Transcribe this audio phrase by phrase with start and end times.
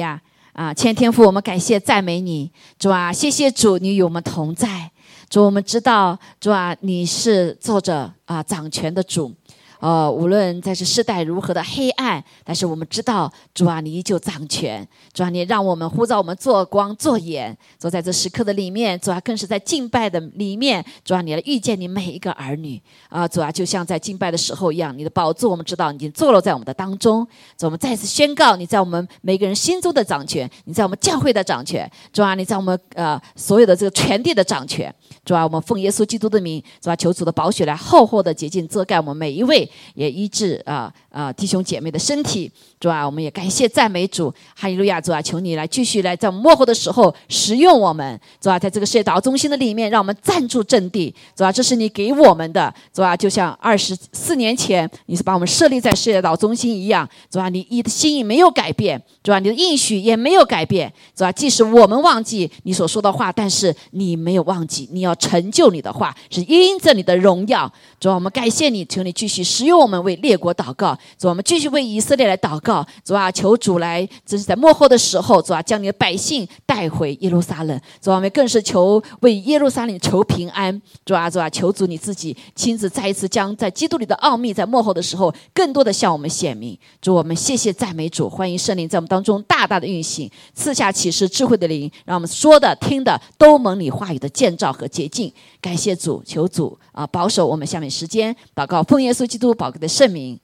[0.00, 0.20] 呀
[0.52, 4.90] 啊，千天父，我们感谢赞美你，主啊，谢谢主，你与我们同在，
[5.28, 9.32] 主，我们知道，主啊，你是作者啊掌权的主。
[9.80, 14.86] 呃，无论在这世代如何的黑暗，但是我们知道，主啊，你依旧掌权。
[15.14, 19.00] 主啊，你让我们呼召我们做光做盐，坐在这时刻的里面。
[19.00, 20.84] 主啊，更是在敬拜的里面。
[21.02, 23.26] 主啊，你来遇见你每一个儿女啊。
[23.26, 27.26] 主啊，就像在敬拜的时候一样，你的宝座我们知道已经坐落在我们的当中。
[27.56, 31.90] 主，我们再次宣告，你在我们每个人心中的掌权，你在我们教会的掌权。
[32.12, 34.94] 主啊，你在我们呃所有的这个全地的掌权。
[35.24, 39.69] 主啊，我们奉耶稣基督的名，主啊，求主的宝血来厚厚的洁净遮盖我们每一位。
[39.94, 70.00] 也医治啊啊弟兄姐妹的身体，主啊，我们也感谢赞美主，哈利路亚，主啊，求你来继续来在幕后的时候使用我们，主啊，在这个世界岛中心的里面，让我们站住阵地，主啊，这是你给我们的，主啊，就像二十四年前你是把我们设立在世界岛中心一样，主啊，你你的心意没有改变，主啊，你的应许也没有改变，主啊，即使我们忘记你所说的话，但是你没有忘记，你要成就你的话，是因着你的荣耀，主啊，我们感谢你，求你继续使用我们。
[70.00, 86.78] 为列国祷告，主我们继续为以色列来祷告，主啊，求主来，这是在幕后的时候，主啊，将你的百姓带回耶路撒冷，主啊，我们更是求为耶路撒冷求平安，主啊，主啊，求主你自己亲自再一次将在基督里的奥秘，在幕后的时候，更多的向我们显明。
[87.02, 95.30] 主，我们谢谢赞美主，欢迎圣灵在我们当中大大的运行，赐下启示智慧的灵，让我们说的听的都蒙你话语的建造和洁净。
[95.60, 100.38] 感谢主，求主啊保守我们下面时间祷告，奉耶稣基督宝贵的圣名，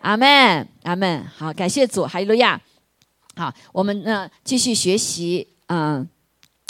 [0.00, 1.24] 阿门，阿门。
[1.36, 2.60] 好，感谢主，哈利路亚。
[3.36, 6.06] 好，我们呢继续学习，嗯，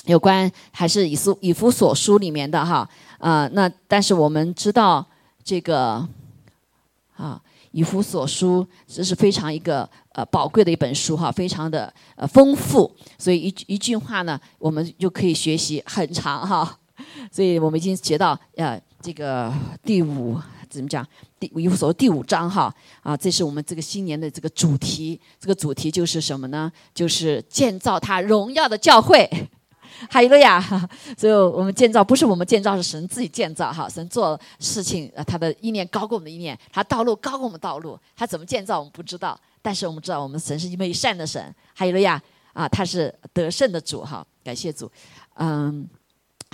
[0.04, 5.04] 有关还是以书以弗所书里面的哈，啊，那但是我们知道
[5.42, 6.06] 这个，
[7.16, 7.40] 啊，
[7.72, 16.78] 以弗所书这是非常一个呃宝贵的一本书哈，非常的呃丰富，所以一一句话呢，我们就可以学习很长哈。
[17.32, 20.38] 所以我们已经学到呃这个第五
[20.72, 21.06] 怎么讲
[21.38, 25.20] 第五所谓第五章哈啊，这是我们这个新年的这个主题。
[25.38, 26.72] 这个主题就是什么呢？
[26.94, 29.28] 就是建造他荣耀的教会。
[30.08, 30.58] 哈利路亚！
[31.18, 33.86] 所以我们建造不是我们建造，是神自己建造哈。
[33.86, 37.98] 神做事情，他的意念高过我们的意念，他道路高过我们道路。
[38.16, 41.54] 他怎么建造我们不知道，但是我们知道我们神是一位善的神。
[41.74, 42.20] 哈利路亚！
[42.54, 44.90] 啊，他是得胜的主哈，感谢主，
[45.34, 45.86] 嗯。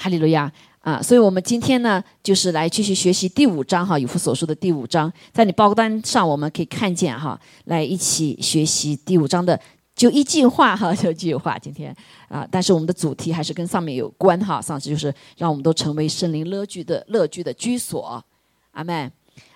[0.01, 1.03] 哈利路亚啊！
[1.03, 9.59] 所以我们今天呢，就是来继续学习第五章哈，以弗所说的第五章，在你报告单上我们可以看见哈，来一起学习第五章的
[9.95, 11.59] 就一句话哈， 就一句话。
[11.59, 11.95] 今天
[12.29, 18.25] 啊，但是我们的主题还是跟上面有关哈，上次就是让我们都成为圣灵乐居的乐居的居所。
[18.71, 19.11] 阿门。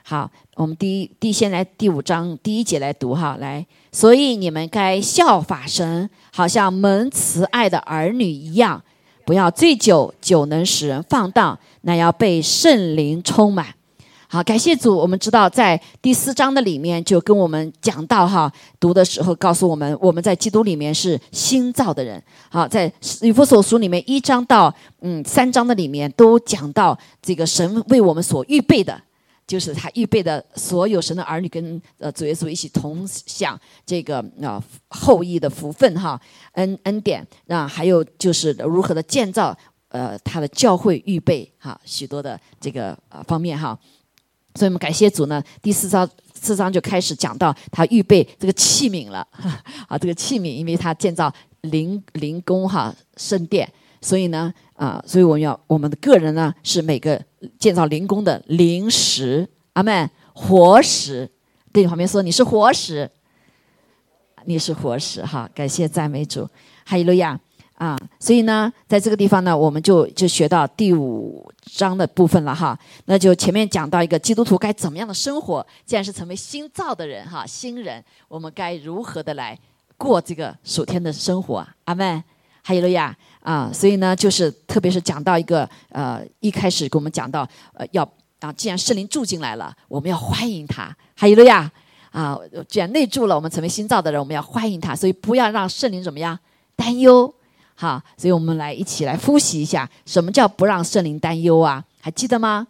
[0.04, 8.82] 好，我们第一第先来第五章第一节来读哈，来，所以你们该效法神，好像蒙慈爱的儿女一样。
[9.24, 13.66] 不要醉酒，酒能使人放荡，那要被圣灵充满。
[14.28, 14.96] 好，感谢主。
[14.96, 18.50] 我们知道，在第四章的里面就跟我们讲到哈，
[18.80, 22.22] 读的时候告诉我们，我们在基督里面是新造的人。
[22.48, 22.90] 好，在
[23.20, 28.98] 以弗所书里面一章到嗯三章的里面都讲到这个神为我们所预备的。
[29.46, 36.18] 就是他预备的所有神的儿女跟呃主耶稣一起同享这个啊后裔的福分哈
[36.52, 39.56] 恩恩典啊还有就是如何的建造
[39.88, 43.78] 呃他的教会预备哈许多的这个啊方面哈，
[44.54, 49.26] 所以我们感谢主呢第四章四章就开始讲到他预备这个器皿了
[49.86, 51.32] 啊这个器皿因为他建造
[51.62, 53.70] 灵灵宫哈圣殿。
[54.02, 57.18] 所以呢，啊，所以我们要我们的个人呢，是每个
[57.58, 61.30] 建造灵宫的灵石，阿门，活石。
[61.72, 63.10] 对你旁边说，你是活石，
[64.44, 66.46] 你是活石，哈，感谢赞美主，
[66.84, 67.40] 哈利路亚
[67.76, 67.98] 啊！
[68.20, 72.78] 所以呢，在这个地方呢，我们就就学到第五章的部分了，哈。
[73.06, 79.58] 那就前面讲到一个基督徒该怎么样的生活，既然是成为新造的人，哈，新人，我们该如何的来
[79.96, 82.22] 过这个属天的生活，阿门，
[82.62, 83.16] 哈利路亚。
[83.42, 88.02] 啊，所以呢，就是特别是讲到一个呃，一开始给我们讲到呃，要
[88.40, 91.70] 啊，既然圣灵住进来了，我们要欢迎他，还有了呀，
[92.10, 96.38] 啊，既然内住了，我们成为新造的人，我们要欢迎他，所以不要让圣灵怎么样
[96.76, 97.34] 担忧，
[97.74, 101.84] 好，所以我们来一起来复习一下，什么叫不让圣灵担忧啊？
[102.00, 102.68] 还记得吗？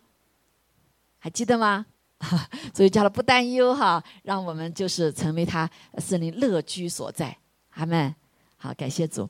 [1.18, 1.86] 还记得吗？
[2.72, 7.36] 所以叫他不担忧哈，让我们就是成为他圣灵乐居所在，
[7.74, 8.14] 阿门。
[8.56, 9.28] 好，感谢主。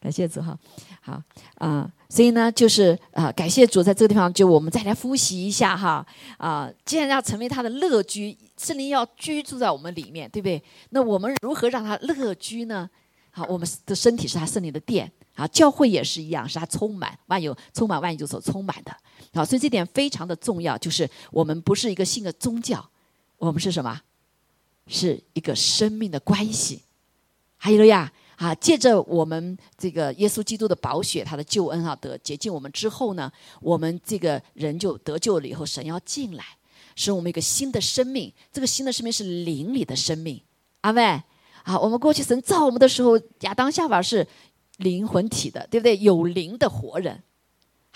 [0.00, 0.56] 感谢主哈，
[1.00, 1.22] 好
[1.56, 6.06] 啊，所以呢，就是啊，感谢主，在这个地方，就我们再来复习一下哈
[6.38, 10.62] 啊，既然要成为他的乐居，圣灵要居住在我们里面，对不对？
[10.90, 12.88] 那我们如何让他乐居呢？
[13.30, 18.96] 好，我们的身体是他圣灵的殿啊，教会也是一样，是他充满万有、充满万有所充满的。
[19.34, 22.88] 好，所以这点非常的重要，就是我们不是一个信的宗教，
[23.38, 24.00] 我们是什么？
[24.88, 26.82] 是一个生命的关系。
[27.56, 33.30] 还有了呀，啊，借着我们这个耶稣基督的宝血，他的救恩啊，得洁净我们之后呢，
[33.60, 36.44] 我们这个人就得救了以后，神要进来，
[36.94, 38.32] 使我们一个新的生命。
[38.52, 40.40] 这个新的生命是灵里的生命。
[40.82, 41.22] 阿妹。
[41.64, 44.24] 啊，我们过去神造我们的时候，亚当夏娃是
[44.76, 45.98] 灵魂体的，对不对？
[45.98, 47.20] 有灵的活人，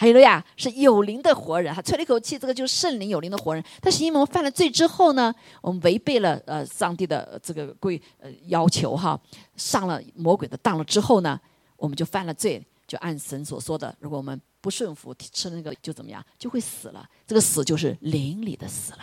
[0.00, 1.74] 还有了呀，是有灵的活人。
[1.74, 3.62] 他吹了一口气，这个就是圣灵有灵的活人。
[3.82, 5.30] 但是因为我们犯了罪之后呢，
[5.60, 9.20] 我们违背了呃上帝的这个规呃要求哈，
[9.56, 11.38] 上了魔鬼的当了之后呢，
[11.76, 17.06] 我们就犯了罪，就按神所说的，如果我们不顺服吃那个就怎么样，就会死了。
[17.26, 19.00] 这个死就是灵里的死了。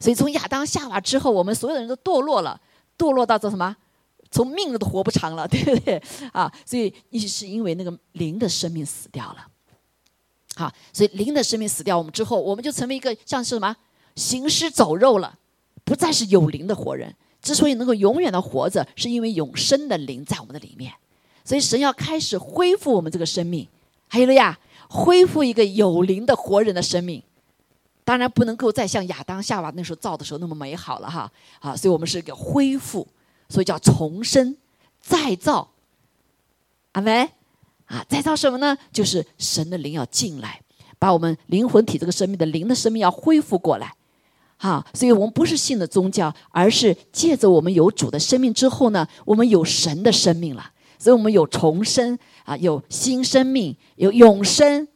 [0.00, 2.58] 所以从亚当夏娃之后，我们所有的人都堕落了。
[2.96, 3.76] 堕落到这什么？
[4.30, 6.02] 从命都活不长了，对不对？
[6.32, 9.46] 啊，所以一是因为那个灵的生命死掉了。
[10.56, 13.76] 好，所以灵的生命死掉，我们之后我们就成为一个像是什么
[14.14, 15.38] 行尸走肉了，
[15.84, 17.14] 不再是有灵的活人。
[17.42, 20.92] 之所以能够永远的活着，是因为永生的灵在我们的里面。
[21.44, 23.68] 所以神要开始恢复我们这个生命，
[24.08, 24.58] 还有了呀，
[24.88, 27.22] 恢复一个有灵的活人的生命。
[28.02, 31.30] 当然不能够再像亚当夏娃那时候造的时候那么美好了哈
[31.60, 33.06] 啊，所以我们是一个恢复，
[33.48, 34.56] 所以叫重生、
[35.00, 35.70] 再造。
[36.92, 37.28] 阿门
[37.86, 38.76] 啊，再造什么呢？
[38.92, 40.60] 就是神的灵要进来，
[40.98, 43.94] 把我们灵魂体这个生命的灵的生命要恢复过来。
[44.58, 54.88] 哈，所以我们不是信的宗教，而是借着我们有主的生命之后呢，我们有神的生命了，所以我们有重生啊，有新生命，有永生。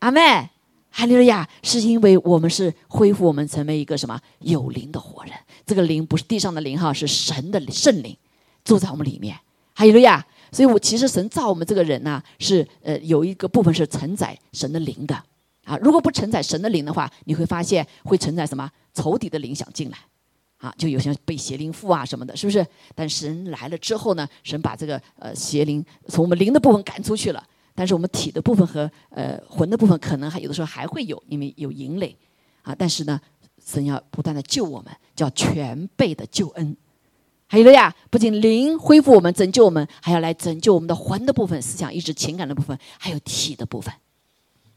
[0.00, 0.48] 阿门。
[0.90, 1.46] 哈利路亚！
[1.62, 5.32] 是因为我们是恢复我们成为一个什么有灵的活人？
[5.64, 8.16] 这个灵不是地上的灵哈，是神的圣灵
[8.64, 9.38] 住在我们里面。
[9.74, 10.26] 哈利路亚！
[10.50, 15.14] 所以我其实神造我们这个人呢，是呃有一个部分是承载神的灵的
[15.64, 15.76] 啊。
[15.78, 19.98] 如果不承载神的灵的话，你会发现会承载什么仇敌的灵想进来
[20.58, 22.66] 啊，就有些被邪灵附啊什么的，是不是？
[22.94, 27.44] 但神来了之后呢，神把这个呃邪灵从我们灵的部分赶出去了。
[27.74, 32.16] 但是我们体的部分和呃魂的部分可能还有的时候还会有，因为有淫累
[32.62, 32.74] 啊。
[32.76, 33.20] 但是呢，
[33.64, 36.76] 神要不断的救我们，叫全备的救恩。
[37.50, 43.92] 还有了呀，不仅灵恢复我们、拯救我们，还要来拯救我们的魂的部分、思想、意志、情感的部分，还有体的部分。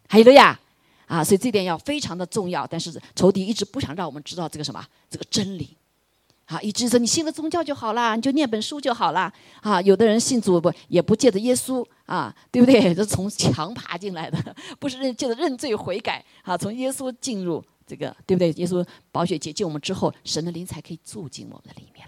[0.08, 0.58] 还有了呀，
[1.06, 2.66] 啊，所以这点要非常的重要。
[2.66, 5.76] 但是仇敌一直不想让我们知道这个什么这个真理。
[6.46, 9.32] 啊，一直说你信了宗教就好了，你就念本书就好了。
[9.62, 12.92] 啊，有的人信主不也不借着耶稣啊，对不对？
[12.96, 18.52] 这从墙爬进来的， 不是认借着认罪悔改啊，从耶稣进入这个，对不对？
[18.54, 22.06] 耶稣宝血洁净我们之后，神的灵才可以住进我们的里面。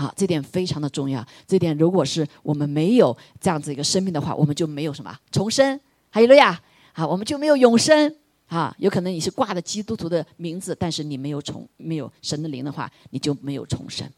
[0.00, 1.22] 好，这点非常的重要。
[1.46, 5.78] 这点如果是我们没有这样子一个生命的话，我们就没有什么重生。
[6.08, 6.58] 还有了呀，
[6.94, 8.16] 啊，我们就没有永生。
[8.46, 14.08] 啊，有可能你是挂的基督徒的名字，但是你没有重没有神的灵的话，你就没有重生。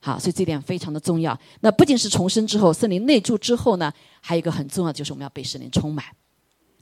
[0.00, 1.38] 好，所以这点非常的重要。
[1.60, 6.04] 那不仅是重生之后，圣灵内住之后呢，还有一个很重要，就是我们要被圣灵充满。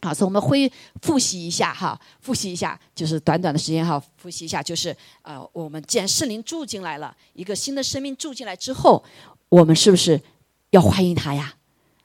[0.06, 0.70] 好，所以我们会
[1.02, 9.04] 复习一下哈，复习一下，就是短短的时间哈，复习一下，就是呃，我们既然圣灵住进来了，一个新的生命住进来之后，
[9.48, 10.20] 我们是不是
[10.70, 11.54] 要欢迎他呀？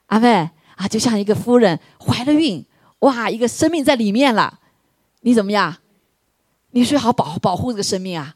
[0.06, 2.64] 阿妹啊，就像一个夫人怀了孕。
[2.98, 4.60] 哇，一个生命在里面了，
[5.20, 5.76] 你怎么样？
[6.70, 8.34] 你最好保保护这个生命啊？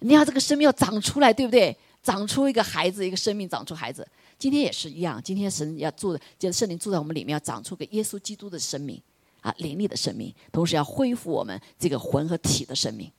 [0.00, 1.76] 你要这个生命要长出来，对不对？
[2.02, 4.06] 长出一个孩子，一个生命长出孩子。
[4.38, 9.00] 今天也是一样，今天神要住的，就是圣灵住在我们里面，要长出个耶稣基督的生命
[9.40, 13.10] 啊，灵力的生命，同时要恢复我们这个魂和体的生命。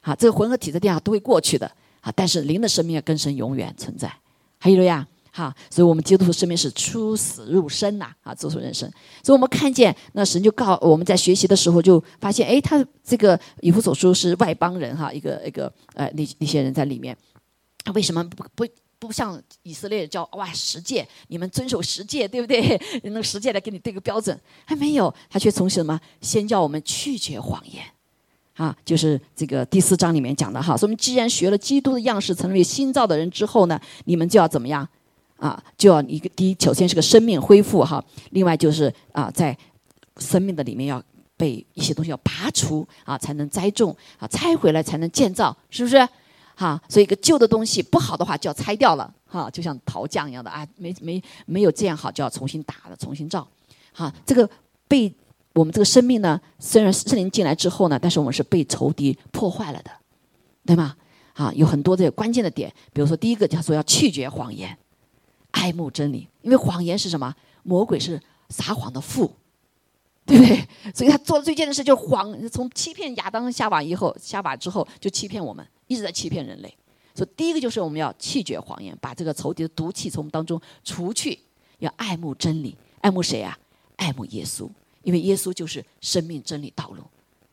[0.00, 4.12] 好，这个魂和体的地方都会过去的啊，但是灵的生命要跟神永远存在。
[4.58, 5.06] 还有了呀。
[5.32, 8.90] 哈，所以我们基督徒生命是出死入生呐，啊，走出人生。
[9.22, 17.16] 所以我们看见那神就告我们在学习的时候就发现，哎，他这个以弗所书是外邦人哈，一个一个呃那那些人在里面，
[17.94, 22.78] 为什么不不不像以色列叫哇十诫，你们遵守十诫对不对？
[23.02, 27.82] 那个十诫来给你定个标准，还没有，他却从什么先叫我们拒绝谎言，
[28.54, 30.76] 啊，就是这个第四章里面讲的哈。
[30.76, 34.86] 说我们既然学了基督的样式，成为新造的人之后呢，你们就要怎么样？
[35.38, 39.56] 啊，就要一个第一，首先是个生命恢复哈，另外就是啊，在
[40.18, 41.02] 生命的里面要
[41.38, 46.06] 被一些东西要拔除啊，才能栽种啊，拆回来才能建造，是不是？
[46.60, 53.48] 哈，所以一个旧的东西不好的话就要拆掉了哈，就像陶匠一样的啊，没没没有这样好，就要重新打了，重新造。
[53.94, 54.46] 哈，这个
[54.86, 55.10] 被
[55.54, 59.90] 我们这个生命呢，虽然圣灵进来之后呢，但是我们是被仇敌破坏了的，
[60.66, 60.94] 对吗？
[61.32, 64.76] 啊，有很多这个关键的点，比如说第一个，他说要拒绝谎言。
[65.52, 66.28] 爱慕真理。
[66.42, 67.34] 因为谎言是什么？
[67.62, 69.32] 魔鬼是撒谎的父，
[70.26, 70.68] 对不对？
[70.94, 76.72] 所以他做的最贱的事就是谎，从欺骗亚当夏娃以后，夏娃之后就欺骗我们，一直在欺骗人类。
[77.12, 81.36] 所以第一个就是我们要弃绝谎言，把这个仇敌的毒气从我们当中除去，
[81.80, 83.58] 要爱慕真理，爱慕谁啊？
[83.96, 84.68] 爱慕耶稣，
[85.02, 87.02] 因为耶稣就是生命真理道路，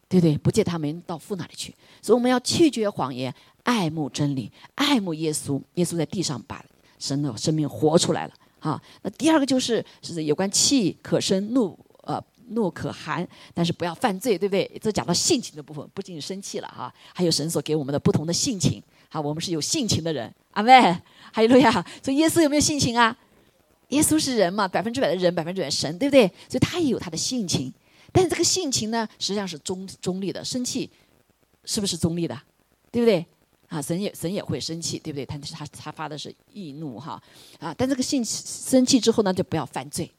[0.07, 0.37] 对不对？
[0.37, 5.59] 不借他们到父那里去，所以我们要弃绝谎言，爱慕真理，爱慕耶稣。
[5.73, 6.63] 耶稣在地上把
[6.99, 8.33] 神的生命活出来了。
[8.59, 14.69] 啊，那第二个就是是有关气可生怒，呃，怒可寒，但是不要犯罪，对不对？
[14.81, 18.81] 这讲到性情的部分，不仅仅生气了哈，还有神所给我们的不同的性情。
[19.09, 20.99] 好，我们是有性情的人，阿妹，
[21.31, 21.71] 还有路亚。
[22.03, 23.17] 所以耶稣有没有性情啊？
[23.89, 26.27] 耶稣是人嘛，百分之百的人，百分之百神，对不对？
[26.49, 27.73] 所以他也有他的性情，
[28.11, 30.43] 但是这个性情呢，实际上是中中立的。
[30.43, 30.89] 生气
[31.63, 32.37] 是不是中立的？
[32.91, 33.25] 对不对？
[33.69, 35.25] 啊，神也神也会生气，对不对？
[35.25, 37.21] 但是他他发的是易怒哈，
[37.59, 40.09] 啊，但这个性生气之后呢，就不要犯罪。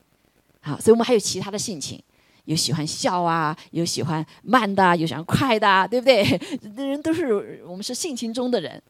[0.61, 2.03] 好，所以我们还有其他的性情，
[2.49, 6.23] 有喜欢笑啊，有喜欢慢的，有喜欢快的，对不对？
[6.89, 8.83] 人都是我们是性情中的人，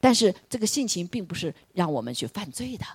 [0.00, 2.86] 但是这个性情并不是让我们去犯罪的。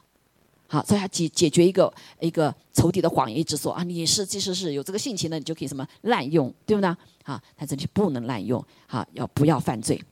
[0.66, 6.90] 好，所以他解解决一个一个仇敌的谎言，一直说啊，你是即使是有这个性情的，你就可以什么滥用，对不对？
[7.24, 10.04] 啊，他这里不能滥用，好，要不要犯罪？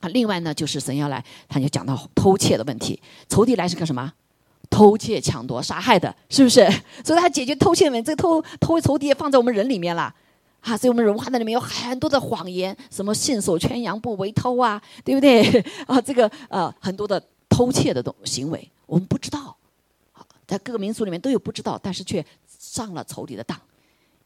[0.00, 4.12] 啊，另外呢，就是神要来，他就讲到偷窃的问题，仇敌来是干什么？
[4.70, 6.66] 偷窃、抢夺、杀害的，是不是？
[7.04, 10.14] 所以他解决偷窃问题，这个偷偷仇敌也放在我们人里面了，
[10.60, 15.42] 啊，所以我们文化的里面有很多的谎言，什么信手圈羊不为偷啊，对不对？
[15.86, 19.56] 啊，这个呃很多的偷窃的东行为，我们不知道。
[20.46, 23.60] 在各个民族里面都有不知道，但是却上了仇敌的当。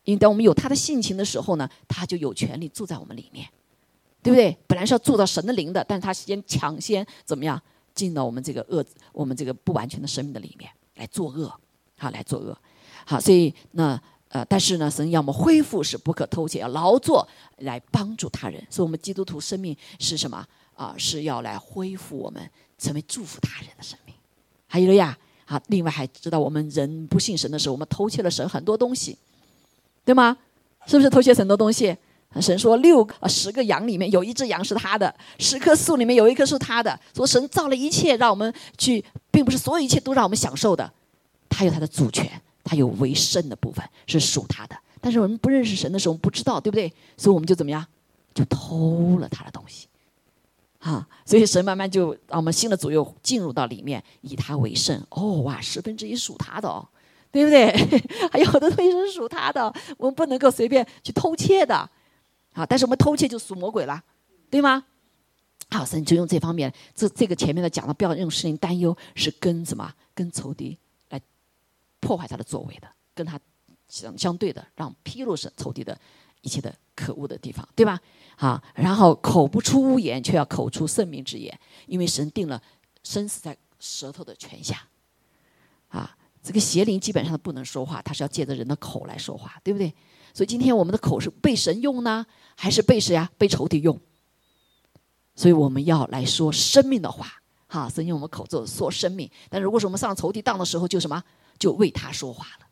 [0.04, 3.48] 因为当我们有他的性情的时候呢，他就有权利住在我们里面，
[4.22, 4.54] 对不对？
[4.66, 7.58] 本来是要住到神的灵的，但是他先抢先怎么样
[8.00, 11.52] 进到我们这个恶、我们这个不完全的生命的里面来作恶，
[11.98, 12.56] 好来作恶。
[13.04, 17.28] 好，所以那呃，但是呢，神要么恢复是不可偷窃，要劳作
[17.58, 18.64] 来帮助他人。
[18.70, 20.94] 所以我们基督徒生命是什么啊？
[20.96, 24.14] 是要来恢复我们成为祝福他人的生命。
[24.66, 25.18] 还有了呀。
[25.44, 29.18] 啊，另外还知道我们人不信神的时候，我们偷窃了神很多东西，
[30.04, 30.38] 对吗？
[30.86, 31.96] 是不是偷窃很多东西？
[32.38, 36.98] 神说六啊十个羊里面有一只羊是他的，十棵树里面有一棵是他的。
[37.16, 40.92] 说神造了一切，让我们去，并不是所有一切都让我们享受的，
[41.48, 42.30] 他有他的主权，
[42.62, 44.76] 他有为圣的部分是属他的。
[45.00, 46.92] 但是我们不认识神的时候，我们不知道，对不对？
[47.16, 47.84] 所以我们就怎么样，
[48.32, 49.88] 就偷了他的东西。
[50.78, 55.04] 啊，所以神慢慢就让我们新的主又进入到里面，以他为圣。
[55.10, 56.86] 哦，哇，十分之一属他的哦，
[57.32, 57.72] 对不对？
[58.30, 61.90] 还有很多东西是属他的，我们不能够随便去偷窃的。
[62.60, 64.02] 啊，但是我们偷窃就属魔鬼了，
[64.50, 64.84] 对吗？
[65.70, 69.94] 好，神就用这方面，这这个前面的讲了，不要用事情担忧，是跟什么？
[70.14, 70.76] 跟仇敌
[71.08, 71.20] 来
[72.00, 73.40] 破坏他的作为的，跟他
[73.88, 75.98] 相相对的，让披露是仇敌的
[76.42, 77.98] 一切的可恶的地方，对吧？
[78.36, 82.60] 啊，然后口不出污言，却要口出圣明之言，因为神定了
[83.02, 84.86] 生死在舌头的权下。
[85.88, 89.94] 啊，这个邪灵基本上不能说话，他是要借着人的口来说话，对不对？
[90.32, 92.24] 所以今天我们的口是被神用呢，
[92.56, 93.30] 还是被谁呀？
[93.36, 93.98] 被仇敌用？
[95.34, 97.26] 所以我们要来说生命的话，
[97.66, 99.30] 哈，神用我们口做说生命。
[99.48, 101.22] 但如果说我们上仇敌当的时候，就什么？
[101.58, 102.66] 就为他说话了。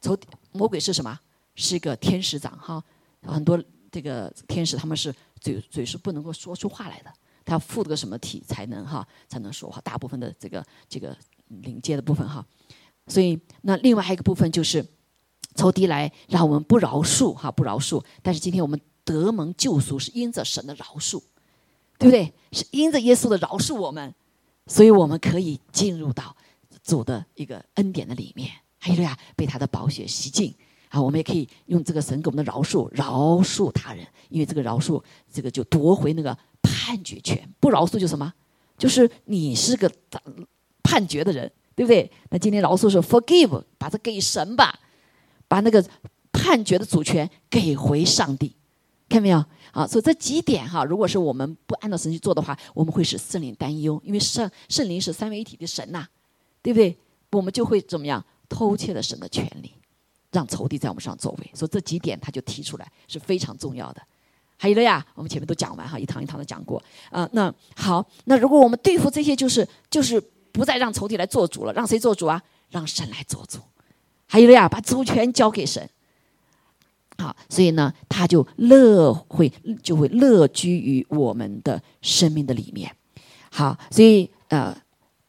[0.00, 0.18] 仇
[0.52, 1.18] 魔鬼是什么？
[1.54, 2.82] 是一个天使长，哈。
[3.22, 7.10] 很多这个天使他们是嘴嘴是不能够说出话来的，
[7.44, 9.80] 他要附个什么体才能哈才能说话？
[9.80, 11.16] 大部分的这个这个
[11.48, 12.44] 临界的部分哈，
[13.06, 14.84] 所以那另外还有一个部分就是
[15.54, 21.22] 仇敌来让我们不饶恕哈不饶恕，但是今天我们得蒙救赎是因着神的饶恕，
[21.98, 22.32] 对不对？
[22.52, 24.14] 是因着耶稣的饶恕我们，
[24.66, 26.36] 所以我们可以进入到
[26.82, 30.54] 主的一个恩典的里面，还有呀被他的宝血洗净。
[30.90, 37.52] 啊，我们也可以用这个神给我们的饶恕，饶恕他人，因为这个饶恕，这个就夺回那个判决权。
[37.58, 38.32] 不饶恕就什么？
[38.78, 39.90] 就是你是个
[40.84, 42.08] 判决的人，对不对？
[42.30, 44.78] 那今天饶恕是 forgive，把它给神吧，
[45.54, 45.84] 把那个
[46.32, 48.56] 判决的主权给回上帝，
[49.08, 49.44] 看到没有？
[49.70, 56.04] 啊，所以这几点哈，如果是我们不按照神去做的话，我们会使圣灵担忧，因为圣圣灵是三位一体的神呐，
[56.60, 56.98] 对不对？
[57.30, 59.72] 我们就会怎么样偷窃了神的权利。
[60.32, 64.02] 让仇敌在我们上作为，所以这几点他就提出来是非常重要的。
[64.56, 67.28] 还有了呀，我们前面都讲完哈，一堂一堂的讲过啊。
[67.30, 70.20] 那好，那如果我们对付这些，就是就是
[70.50, 72.42] 不再让仇敌来做主了，让谁做主啊？
[72.70, 73.60] 让神来做主。
[74.34, 75.88] 还有了呀，把主权交给神。
[77.18, 79.48] 好，所以呢，他就乐会
[79.80, 82.90] 就会乐居于我们的生命的里面。
[83.48, 84.76] 好，所以呃，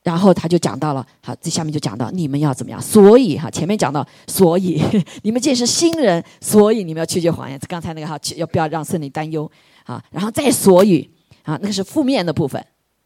[0.01, 2.81] 然后他就讲到了，好，这下面就讲到你们要怎么样。
[2.81, 4.81] 所以哈，前面讲到，所以
[5.21, 7.59] 你们既是新人，所以你们要拒绝谎言。
[7.67, 9.47] 刚才那个哈，要不要让圣灵担忧
[9.83, 10.03] 啊？
[10.09, 11.07] 然后再所以
[11.43, 12.59] 啊，那个是负面的部分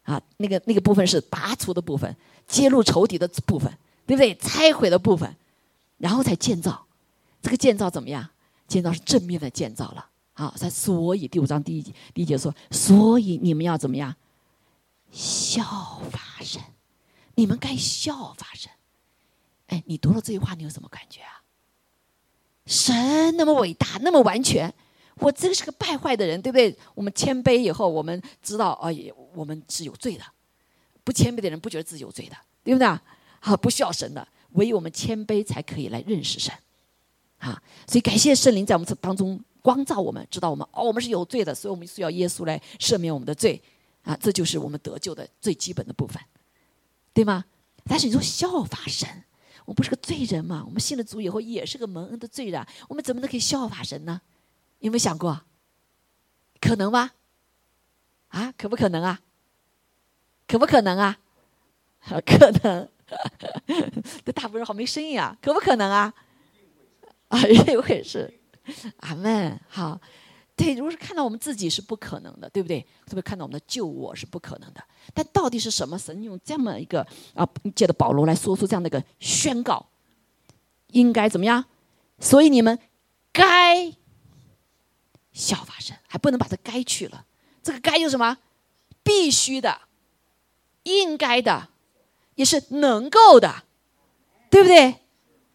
[0.04, 2.16] 啊，那个那个部分是拔除的部分，
[2.48, 3.70] 揭露仇敌的部分，
[4.06, 4.34] 对不对？
[4.36, 5.36] 拆毁的部分，
[6.00, 6.84] 然后才建造。
[7.40, 8.28] 这个建造怎么样？
[8.66, 10.10] 建造是正面的建造了。
[10.32, 11.82] 好，在所以第五章第一
[12.14, 14.14] 第一节说，所以你们要怎么样？
[15.12, 15.62] 效
[16.10, 16.60] 法神。
[17.34, 18.70] 你们该效法神。
[19.68, 21.42] 哎，你读了这句话，你有什么感觉啊？
[22.66, 24.72] 神那么伟大，那么完全，
[25.16, 26.76] 我真是个败坏的人，对不对？
[26.94, 28.94] 我们谦卑以后，我们知道，哦，
[29.34, 30.24] 我们是有罪的。
[31.02, 33.02] 不谦卑的人不觉得自己有罪的，对不对啊？
[33.60, 36.54] 不需要神的，唯有我们谦卑才可以来认识神。
[37.38, 43.60] 啊，所以感谢圣灵在我们这当中光照我们，知道我们哦，我们是有罪的，所以我们需要耶稣来赦免我们的罪。
[44.02, 46.22] 啊，这就是我们得救的最基本的部分。
[47.12, 47.44] 对吗？
[47.84, 49.08] 但是你说效法神，
[49.64, 50.62] 我不是个罪人嘛？
[50.64, 54.20] 我们信了主以后也是个蒙恩的罪人，我们怎么能可以效法神呢？
[54.78, 55.42] 有没有想过？
[56.60, 57.10] 可能吗？
[58.28, 59.20] 啊，可不可能啊？
[60.46, 61.18] 可不可能啊？
[62.00, 62.88] 可能。
[64.24, 65.36] 这大部分人好没声音啊！
[65.42, 66.12] 可不可能啊？
[67.28, 68.32] 啊，一定会是。
[68.98, 69.60] 阿门。
[69.68, 70.00] 好。
[70.56, 72.86] 对，如果是看到我们自己是不可能的，对不对？
[73.06, 74.84] 特别看到我们的救我是不可能的。
[75.14, 75.98] 但到底是什么？
[75.98, 77.00] 神用这么一个
[77.34, 79.86] 啊，借着保罗来说出这样的一个宣告，
[80.88, 81.64] 应该怎么样？
[82.18, 82.78] 所以你们
[83.32, 83.90] 该
[85.32, 87.24] 效法神，还不能把这“该”去了。
[87.62, 88.36] 这个“该”就是什么？
[89.02, 89.80] 必须的，
[90.82, 91.70] 应该的，
[92.40, 93.64] 也是能够的，
[94.48, 94.94] 对不对？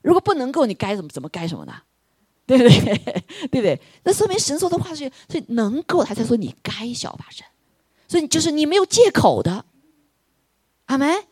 [0.04, 1.74] 如果不能够，你该怎么怎么该什么呢？
[2.46, 2.78] 对不对？
[3.50, 3.82] 对不对？
[4.04, 7.44] 那说明神说的话是，所以能够，他才说你该效法神，
[8.08, 9.66] 所以就是你没有借口的，
[10.86, 11.26] 阿门。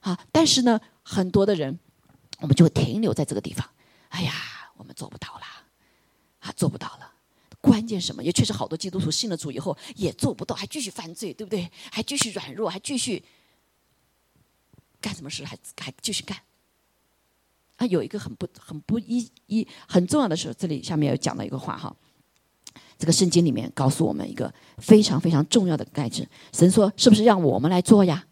[0.00, 1.78] 好，但是呢，很多的人，
[2.40, 3.64] 我们就停留在这个地方。
[4.08, 4.32] 哎呀，
[4.76, 5.44] 我们做不到了，
[6.40, 7.12] 啊，做不到了。
[7.60, 8.24] 关键什么？
[8.24, 11.70] 也确实好多基督徒信了主以后也做不到，还继续犯罪，对不对？
[11.92, 13.22] 还继续软弱，还继续
[15.00, 15.44] 干什么事？
[15.44, 16.36] 还还继续干。
[17.76, 21.96] 啊有一个很不很不一一很重要的是，这里下面有讲到一个话哈，
[22.98, 26.28] 这个圣经里面告诉我们一个非常非常重要的概念。
[26.52, 28.26] 神说：“是不是让我们来做呀？”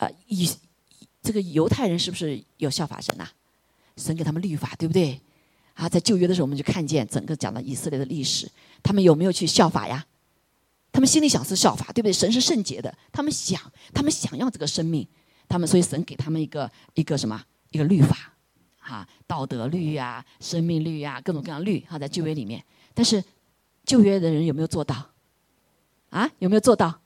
[0.00, 0.50] 呃，以
[1.22, 3.28] 这个犹太人是不是有效法神呐？
[3.96, 5.20] 神给他们律法，对不对？
[5.74, 8.50] 啊，在旧约的时候，我们就看见整个讲到以色列的历史，
[8.82, 10.06] 他们有没有去效法呀？
[10.96, 12.10] 他们心里想是效法，对不对？
[12.10, 13.60] 神是圣洁的，他们想，
[13.92, 15.06] 他们想要这个生命，
[15.46, 17.38] 他们所以神给他们一个一个什么？
[17.68, 18.32] 一个律法，
[18.78, 22.64] 哈，道德律呀，生命律呀，各种各样律，哈，在旧约里面。
[22.94, 23.22] 但是
[23.84, 25.10] 旧约的人有没有做到？
[26.08, 26.98] 啊，有没有做到？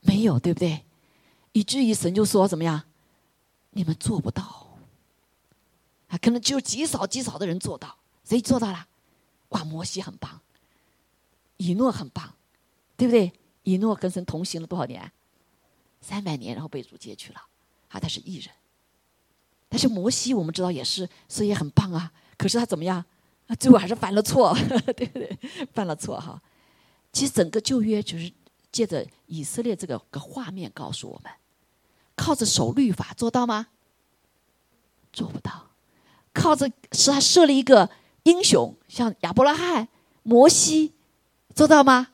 [0.00, 0.82] 没有，对不对？
[1.52, 2.82] 以至于神就说怎么样？
[3.72, 4.42] 你们做不到。
[6.08, 7.94] 啊，可能只有极少极少的人做到。
[8.24, 8.86] 谁做到了？
[9.50, 10.40] 哇，摩西很棒，
[11.58, 12.32] 以诺很棒，
[12.96, 13.32] 对不对？
[13.62, 15.10] 以诺跟神同行了多少年？
[16.00, 17.40] 三百年，然后被主接去了。
[17.88, 18.48] 啊，他是艺人。
[19.68, 22.12] 但是摩西，我们知道也是，所以也很棒啊。
[22.38, 23.04] 可是他怎么样？
[23.48, 24.54] 啊，最后还是犯了错，
[24.96, 25.38] 对不对？
[25.72, 26.40] 犯了错哈。
[27.12, 28.32] 其实整个旧约就是
[28.70, 31.32] 借着以色列这个个画面告诉我们：
[32.14, 33.68] 靠着守律法做到吗？
[35.12, 35.70] 做不到。
[36.32, 37.90] 靠着是他设立一个
[38.24, 39.88] 英雄，像亚伯拉罕、
[40.22, 40.92] 摩西，
[41.54, 42.08] 做到吗？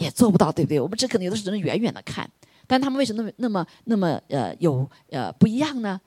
[0.00, 0.80] 也做不到，对不对？
[0.80, 2.28] 我们只可能有的时候只能远远的看，
[2.66, 6.00] 但他们为什么那么那么那么呃有呃不一样呢？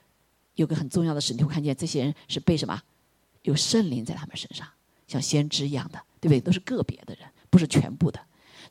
[0.56, 2.82] 有个很重要的事，你会看见这些人是被什么？
[3.44, 4.68] 有圣灵在他们身上，
[5.08, 6.40] 像先知一样的，对不对？
[6.40, 8.20] 都是个别的人，不是全部的。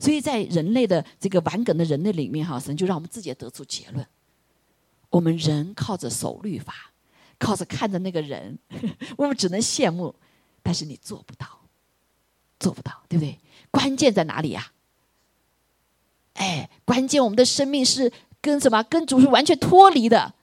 [0.00, 4.04] 所以在人类的这个完梗的人类里面，哈，神就让我们自己得出结论：
[5.10, 6.92] 我们人靠着守律法，
[7.38, 8.58] 靠着看着那个人，
[9.16, 10.14] 我们只能羡慕，
[10.62, 11.46] 但是你做不到，
[12.58, 13.38] 做不到，对不对？
[13.70, 14.72] 关键在哪里呀？
[16.34, 18.82] 哎，关键我们的生命是跟什么？
[18.82, 20.34] 跟主是完全脱离的。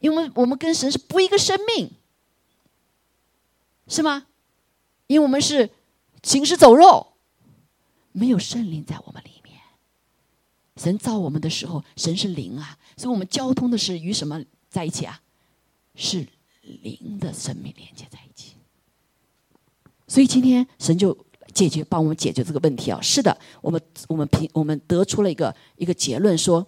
[0.00, 1.90] 因为我们跟神是不一个生命，
[3.88, 4.26] 是吗？
[5.08, 5.70] 因为我们是
[6.22, 7.14] 行尸走肉，
[8.12, 9.60] 没有圣灵在我们里面。
[10.76, 15.20] 神造我们的时候，神是灵啊，所以我们交通的是与什么在一起啊？
[15.96, 16.28] 是
[16.62, 18.54] 灵的生命连接在一起。
[20.06, 21.26] 所以今天神就
[21.58, 23.00] 解决，帮我们解决这个问题啊！
[23.02, 26.64] 是的，我们我们平我们得出了一个一个结论，说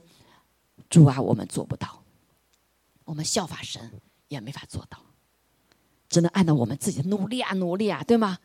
[0.88, 2.03] 主啊，我们做不到。
[3.05, 3.81] 我们效法神
[4.26, 4.98] 也没法做到，
[6.09, 8.38] 只能按照我们自己的努力啊，努力啊，对吗？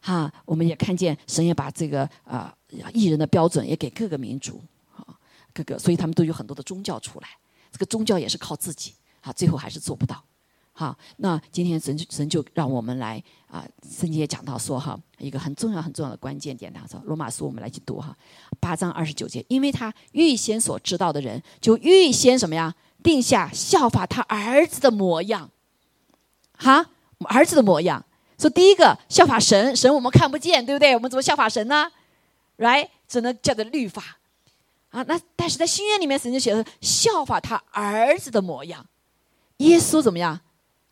[0.00, 2.54] 哈，我们也看见神也把这个啊
[2.92, 4.62] 艺人的标准也给各个民族
[4.94, 5.16] 啊，
[5.54, 7.28] 各个，所以他们都有很多的宗教出来。
[7.72, 10.22] 这个宗教也是靠自己，啊，最后还是做不到。
[10.78, 18.14] 好，那今天神神就让我们来啊，圣经也讲到说哈，一个很重要很重要的关键点，他说罗马书我们来去读哈，
[18.60, 25.50] 八章二十九节，因为他预先所知道的人，就预先什么呀，定下效法他儿子的模样，
[26.58, 28.04] 哈，儿子的模样。
[28.38, 30.94] 说第一个效法神，神我们看不见，对不对？
[30.94, 31.90] 我们怎么效法神呢
[32.58, 34.18] ？Right，只能叫做律法。
[34.90, 38.84] 啊，那但是在新约里面，神就写的效法他儿子的模样。
[39.56, 40.38] 耶稣怎么样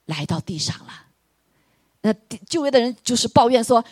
[0.07, 0.93] 来到地上了？
[2.03, 2.13] 那
[2.49, 3.85] 旧约的人就是抱怨说：“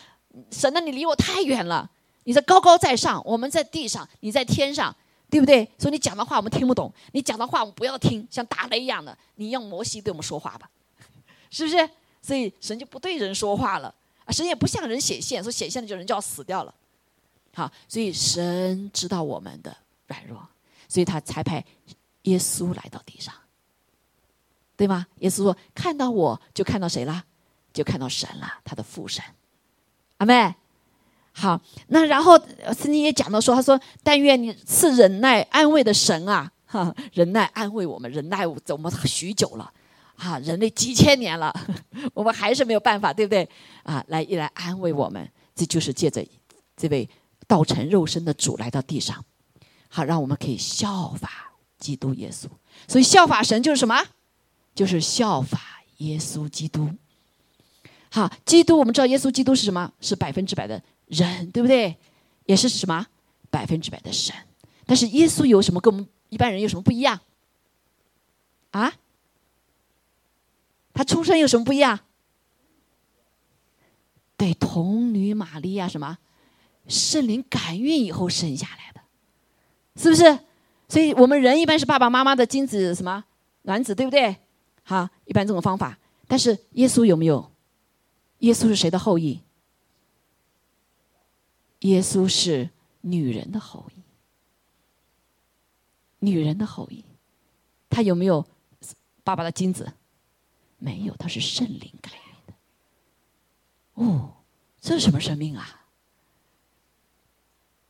[0.51, 1.89] 神呐，你离我太远了，
[2.23, 4.95] 你在高高在上，我们在地上，你在天上，
[5.29, 5.67] 对不对？
[5.77, 10.69] 所以你讲的话我们听不懂，你讲的话我们不要听，像打雷一样的，你用摩西对我们说话吧，
[11.49, 11.89] 是不是？
[12.21, 13.93] 所以神就不对人说话了，
[14.29, 16.73] 神也不向人显现，说显现了就人就要死掉了。
[17.53, 19.75] 好，所以神知道我们的。
[20.07, 20.37] 软弱，
[20.87, 21.63] 所以他才派
[22.23, 23.33] 耶稣来到地上，
[24.75, 25.05] 对吗？
[25.19, 27.23] 耶稣说：“看到我就看到谁了？
[27.71, 29.23] 就看到神了，他的父神。”
[30.17, 30.55] 阿妹，
[31.31, 39.71] 好，那然后圣经也讲到说：“他说，但愿你赐忍耐安慰的神啊，哈，忍耐安慰我们，忍耐我们许久了，
[40.15, 41.53] 啊，人类几千年了，
[42.13, 43.47] 我们还是没有办法，对不对？
[43.83, 46.25] 啊，来一来安慰我们，这就是借着
[46.75, 47.09] 这位
[47.47, 49.23] 道成肉身的主来到地上。”
[49.89, 52.47] 好，让我们可以效法基督耶稣。
[52.87, 54.03] 所以效法神就是什么？
[54.75, 55.59] 就是效法
[55.97, 56.89] 耶稣基督。
[58.09, 59.91] 好，基督我们知道耶稣基督是什么？
[59.99, 61.97] 是百分之百的人，对不对？
[62.45, 63.07] 也是什么？
[63.49, 64.35] 百分之百的神。
[64.85, 67.19] 但是耶稣有什么跟我们一般人有什么不一样？
[68.71, 68.93] 啊？
[70.93, 71.99] 他出生有什么不一样？
[74.37, 76.17] 对，童女玛利亚什么？
[76.87, 79.01] 圣灵感孕以后生下来的。
[79.95, 80.39] 是不是？
[80.89, 83.23] 所以我们人一般是爸爸妈妈的精子什么
[83.63, 84.35] 卵子，对不对？
[84.83, 85.97] 哈，一般这种方法。
[86.27, 87.51] 但是耶稣有没有？
[88.39, 89.41] 耶稣是谁的后裔？
[91.79, 92.69] 耶稣是
[93.01, 93.99] 女人的后裔。
[96.19, 97.03] 女人的后裔，
[97.89, 98.45] 他有没有
[99.25, 99.91] 爸爸的精子？
[100.77, 102.53] 没有，他是圣灵感孕的。
[103.95, 104.33] 哦，
[104.79, 105.81] 这是什么生命啊？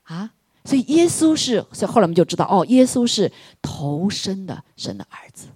[0.04, 0.34] 啊？
[0.66, 5.48] 所以耶稣是，所以后来我们就知道，哦，耶稣是头生的神的儿子，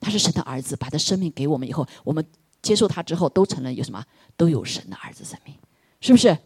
[0.00, 2.24] 他是神的儿子，把他生命给我们以后，我们
[2.62, 4.04] 接受他之后，都成了有什么，
[4.36, 5.54] 都有神的儿子生命，
[6.00, 6.36] 是不是？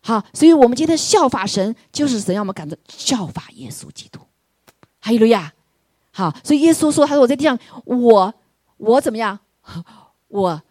[0.00, 4.18] 好，所以我们今天效法神，就是神让我们感到效法耶稣基督，
[5.00, 5.54] 哈利路亚。
[6.10, 8.34] 好，所以耶稣说，他说我在地上，我
[8.76, 9.38] 我怎么样？
[10.28, 10.62] 我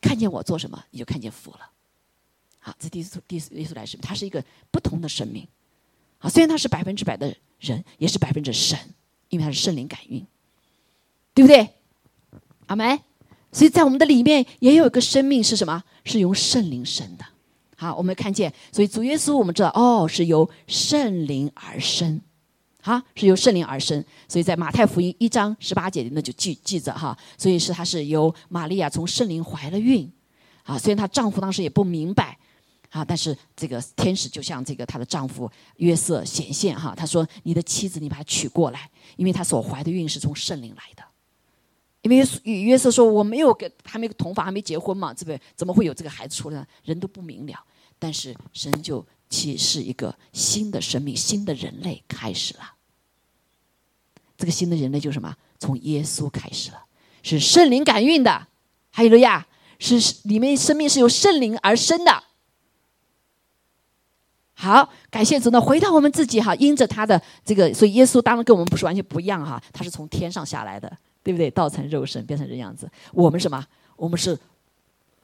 [0.00, 1.70] 看见我做什么，你就看见父了。
[2.60, 5.46] 好，这第四第四耶稣来生命，他是一个不同的生命。
[6.18, 8.78] 啊，虽然他是百分之百的人，也是百分之神，
[9.28, 10.24] 因为他是圣灵感孕，
[11.36, 11.68] 对不对？
[12.66, 12.98] 阿门。
[13.52, 15.84] 所以在我们的里面也有一个生命是什么？
[16.04, 17.24] 是由圣灵生的。
[17.76, 22.20] 好，我们看见，所以主耶稣我们知道，哦，是由圣灵而生，
[22.80, 24.02] 哈，是由圣灵而生。
[24.26, 27.16] 所以在马太福音一章十八节里，那就记记着哈。
[27.36, 30.10] 所以是他是由玛利亚从圣灵怀了孕，
[30.62, 32.38] 啊，虽然她丈夫当时也不明白。
[32.90, 33.04] 啊！
[33.04, 41.02] 但是这个天使就像这个她的丈夫约瑟显现哈，他说：“你的妻子，你把她娶过来，因为她所怀的孕是从圣灵来的。”
[42.08, 46.66] 因为约瑟说：“我没有跟还没同房，还没结婚嘛，这边怎么会有这个孩子出来呢？
[46.84, 47.64] 人都不明了。”
[47.98, 52.72] 但是神就启示一个新的生命，新的人类开始了。
[54.36, 55.34] 这个新的人类就是什么？
[55.58, 56.84] 从耶稣开始了，
[57.22, 58.46] 是圣灵感孕的。
[58.90, 59.46] 还有路亚，
[59.78, 62.22] 是里面生命是由圣灵而生的。
[64.52, 65.60] 好，感谢主呢。
[65.60, 69.62] 回到我们自己哈，因着他的这个，所以耶稣当然跟我们不是完全不一样哈。
[69.72, 70.94] 他是从天上下来的，
[71.26, 71.50] 对不对？
[71.50, 72.88] 道成肉身，变成人样子。
[73.12, 73.66] 我们什么？
[73.96, 74.38] 我们是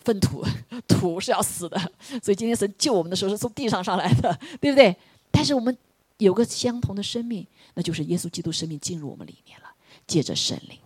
[0.03, 0.45] 粪土，
[0.89, 1.79] 土是要死的。
[2.21, 4.97] 所以今天神救我们的时候是从地上上来的， 对不对？
[5.31, 5.79] 但是我们
[6.19, 9.67] 有个相同的生命，那就是耶稣基督生命进入我们里面了，
[10.09, 10.77] 借着圣灵。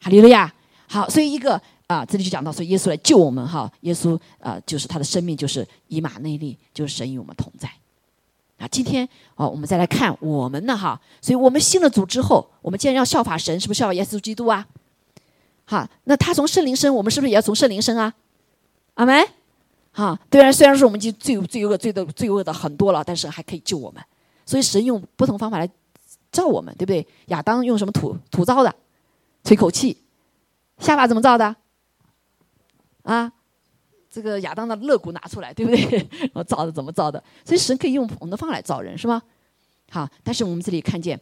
[0.00, 0.50] 哈利路亚。
[0.86, 1.60] 好，所以一个。
[1.88, 7.66] 啊，这里就讲到说，耶稣来救我们哈，耶稣啊，就是他的生命就是以马内利，就是神与我们同在。
[8.58, 14.66] 啊，今天哦，我们再来看我们呢哈，所以我们信了主之后，我们既然要效法神，是不是效法耶稣基督啊？
[15.64, 18.12] 哈，那他从圣灵生，我们是不是也要从圣灵生啊？
[18.94, 19.26] 阿门。
[19.92, 24.02] 哈，虽然虽然说我们已经罪罪恶罪的罪恶的很多了，但是还可以救我们。
[24.44, 25.68] 所以神用不同方法来
[26.30, 27.06] 造我们，对不对？
[27.26, 28.74] 亚当用什么土土造的？
[29.44, 29.96] 吹口气。
[30.78, 31.56] 夏娃怎么造的？
[33.02, 33.32] 啊，
[34.10, 36.08] 这个亚当的肋骨拿出来，对不对？
[36.34, 37.22] 我造的怎么造的？
[37.44, 39.22] 所以神可以用我们的方法来造人，是吗？
[39.90, 41.18] 好，但是我们这里看见，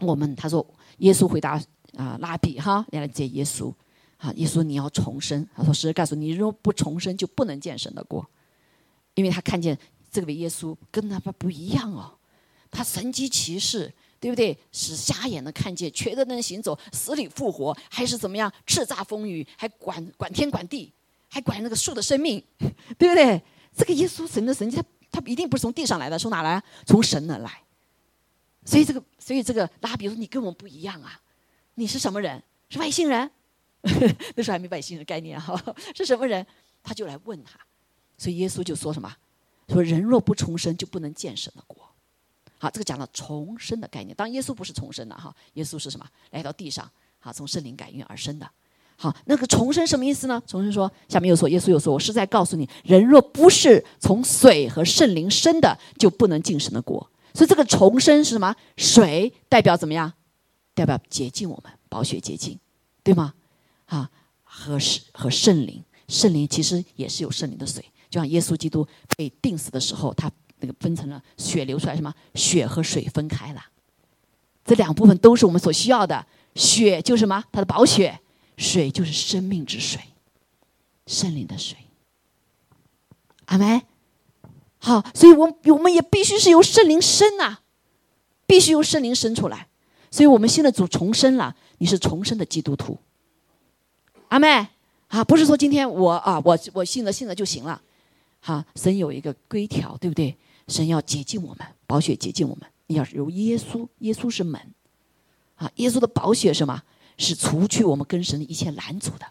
[0.00, 0.66] 我们他说
[0.98, 1.60] 耶稣回答
[1.96, 3.72] 啊，拉比哈，你来接耶稣。
[4.16, 5.46] 啊，耶稣你要重生。
[5.54, 8.24] 他说：“实告诉你，若不重生，就不能见神的国。
[9.14, 9.78] 因为他看见
[10.10, 12.10] 这位耶稣跟他们不一样哦，
[12.70, 14.56] 他神机骑士，对不对？
[14.72, 18.50] 使瞎眼的看见，瘸的能行走，死里复活，还是怎么样？
[18.66, 20.90] 叱咤风云，还管管天管地，
[21.34, 22.40] 还管那个树的生命，
[22.96, 23.42] 对不对？
[23.76, 24.76] 这个耶稣神的神迹，
[25.10, 26.62] 他他一定不是从地上来的，从哪来？
[26.86, 27.60] 从神而来。
[28.64, 31.20] 所以这个，所以这个拉比说：你跟我们不一样啊！
[31.74, 32.40] 你是什么人？
[32.68, 33.28] 是外星人？”
[34.36, 35.60] 那时候还没外星人概念哈，
[35.96, 36.46] 是什么人？
[36.84, 37.58] 他就来问他，
[38.16, 39.12] 所以耶稣就说什么？
[39.68, 41.84] 说人若不重生，就不能见神的国。
[42.58, 44.14] 好，这个讲了重生的概念。
[44.14, 46.06] 当耶稣不是重生的哈，耶稣是什么？
[46.30, 48.48] 来到地上，好，从圣灵感孕而生的。
[48.96, 50.42] 好，那个重生什么意思呢？
[50.46, 57.10] 重生说，下面又说，耶稣又说，我是在告诉你，人若不是从水和圣灵生的，就不能进神的国。
[57.34, 58.54] 所以这个重生是什么？
[58.76, 60.12] 水代表怎么样？
[60.74, 62.58] 代表洁净我们，宝血洁净，
[63.02, 63.34] 对吗？
[63.86, 64.10] 啊，
[64.42, 70.30] 和圣和圣灵，圣灵其实也是有圣灵的水，就像耶稣基督被钉死的时候，他
[70.60, 73.60] 那个分成了血流出来，什么血和水分开了，
[74.64, 76.24] 这两部分都是我们所需要的。
[76.54, 77.42] 血就是什么？
[77.50, 78.16] 它的宝血，
[78.56, 80.00] 水就是生命之水，
[81.06, 81.76] 圣灵的水。
[83.46, 83.82] 阿门。
[84.78, 87.62] 好，所以我我们也必须是由圣灵生啊，
[88.46, 89.68] 必须由圣灵生出来。
[90.10, 92.98] 所以我们现在主重生了，你是重生的基督徒。
[94.28, 94.68] 阿妹
[95.08, 97.80] 啊，不是说今天我啊，我我信了信了就行了，
[98.40, 100.36] 哈，神有一个规条，对不对？
[100.68, 102.68] 神要洁净我们，宝血洁净我们。
[102.86, 104.60] 你要由耶稣，耶稣是门，
[105.56, 106.82] 啊，耶稣的宝血什么？
[107.16, 109.26] 是除去我们跟神的一切拦阻的，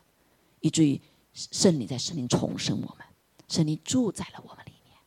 [0.62, 1.00] 以至于
[1.34, 3.06] 圣灵在圣灵重生我们，
[3.48, 4.98] 圣灵住在了我们里面。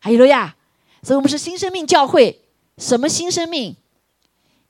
[0.00, 0.56] 还有了呀，
[1.02, 2.42] 所以我们是新生命教会，
[2.78, 3.76] 什么新生命？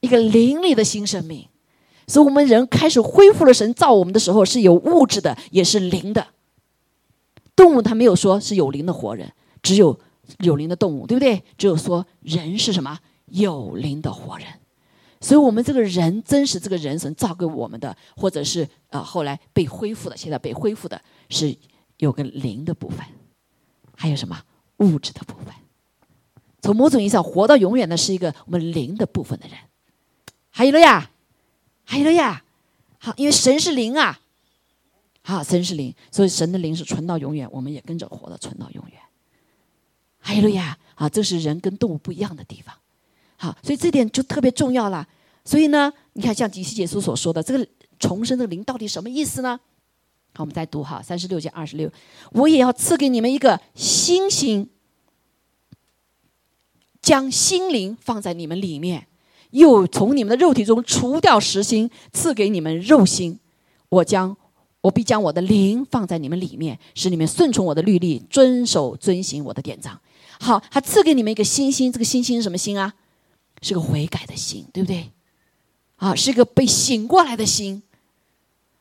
[0.01, 1.49] 一个灵里的新生命。
[2.07, 6.29] 所以我们人开始恢复了神造我们的时候是有物质的，也是灵的。
[7.57, 9.99] 动物它没有说是有灵的活人，只有
[10.41, 11.43] 有灵的动物，对不对？
[11.57, 14.47] 只有说人是什么有灵的活人。
[15.25, 21.57] 所以我们这个人真实这个人神造给我们的，或者是啊后来被恢复的，现在被恢复的是
[21.97, 22.99] 有个灵的部分，
[23.97, 24.41] 还有什么
[24.77, 25.55] 物质的部分。
[26.61, 29.57] 从某种意义上，活到永远的是一个我们灵的部分的人。
[30.51, 31.11] 还有了呀。
[31.87, 32.43] 还有了呀，
[32.99, 34.19] 好，因为神是灵啊，
[35.21, 38.99] 好，神是灵，所以神的灵是存到永远，我们也跟着活到存到永远。
[40.19, 42.75] 还有了呀，啊，这是人跟动物不一样的地方，
[43.37, 45.07] 好，所以这点就特别重要了。
[45.45, 47.67] 所以呢，你看像迪西耶稣所说的这个
[47.99, 49.61] 重生的灵到底什么意思呢？
[50.33, 51.91] 好，我们再读哈，三十六节二十六，
[52.33, 54.69] 我也要赐给你们一个新心，
[57.01, 59.07] 将心灵放在你们里面。
[59.51, 63.39] 又从你们的肉体中除掉实心，赐给你们肉心。
[63.89, 64.37] 我将
[64.81, 70.01] 我必将我的灵放在你们里面，使你们顺从我的律例，遵守遵行我的典章。
[70.41, 72.95] 好，他赐给你们一个新心，这个新心是什么心啊？
[73.63, 75.13] 是个悔改的心，对不对？
[75.97, 77.83] 啊，是一个被醒过来的心。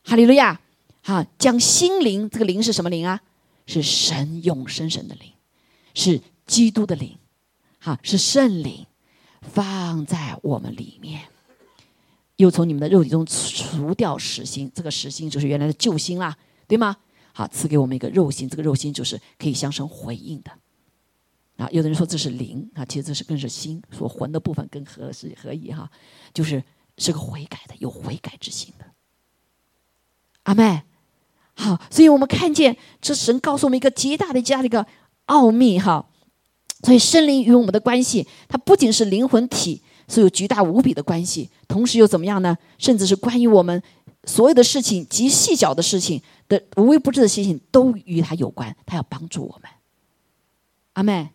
[0.04, 0.60] 哈利路亚！
[1.02, 3.21] 哈，将心灵，这个灵是什么灵啊？
[3.65, 5.32] 是神永生神的灵，
[5.93, 7.17] 是基督的灵，
[7.80, 8.86] 哈，是圣灵。
[9.41, 11.23] 放在我们里面，
[12.38, 16.95] 又从你们的肉体中除掉实心，这个实心就是原来的旧心啦，对吗？
[17.34, 20.52] 好，赐给我们一个肉心，这个肉心就是可以相生回应的。
[21.58, 25.91] 啊，有的人说这是灵啊，其实这是更是心所魂的部分，更合是合一哈，
[26.34, 26.63] 就是
[26.97, 28.86] 是个悔改的，有悔改之心的。
[30.43, 30.84] 阿妹，
[31.53, 34.86] 好，所以我们看见这神告诉我们一个极大的、极大的一个
[35.25, 36.06] 奥秘哈。
[36.84, 42.58] 所以，圣灵与我们的关系，它不仅是灵魂体，是有巨大无比的关系，同时又怎么样呢？
[42.77, 43.82] 甚至是关于我们
[44.25, 48.75] 所有的事情及细小的事情的无微不至的事情，都与他有关。
[48.86, 49.71] 他要帮助我们。
[50.91, 51.29] 阿妹，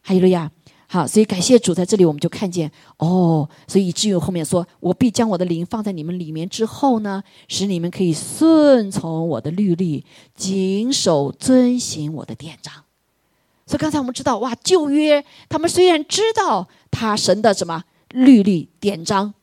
[0.00, 0.50] 还有了呀。
[0.94, 3.48] 好，所以感谢主，在这里我们就看见哦。
[3.66, 12.72] 所以以至于后面说，我必将我的灵放在你们里面之后呢，使你们可以顺从我的律例，谨守遵行我的典章。
[13.66, 19.34] 所以刚才我们知道，哇，旧约他们虽然知道他神的什么律例典章，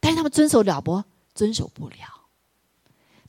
[0.00, 1.02] 但是他们遵守了不？
[1.34, 1.96] 遵守不了。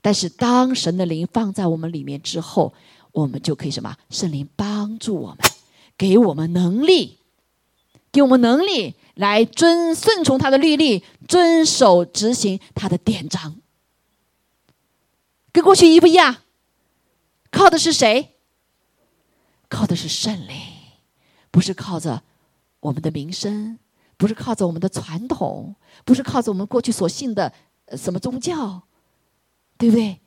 [0.02, 2.74] 但是当神的灵放在我们里面之后，
[3.14, 3.96] 我们就可以什么？
[4.10, 5.38] 圣灵帮助我们，
[5.98, 7.19] 给我们能力，
[8.12, 13.58] 给我们能力来遵顺从他的律例，遵守执行他的典章。
[15.52, 16.44] 跟过去一不一样？
[17.52, 18.36] 靠的是谁？
[19.68, 20.56] 靠的是圣灵，
[21.52, 22.24] 不是靠着
[22.80, 23.78] 我们的名声，
[24.18, 27.54] 不是靠着我们的传统，不是靠着我们过去所信的
[27.96, 28.84] 什么宗教，
[29.78, 30.20] 对不对？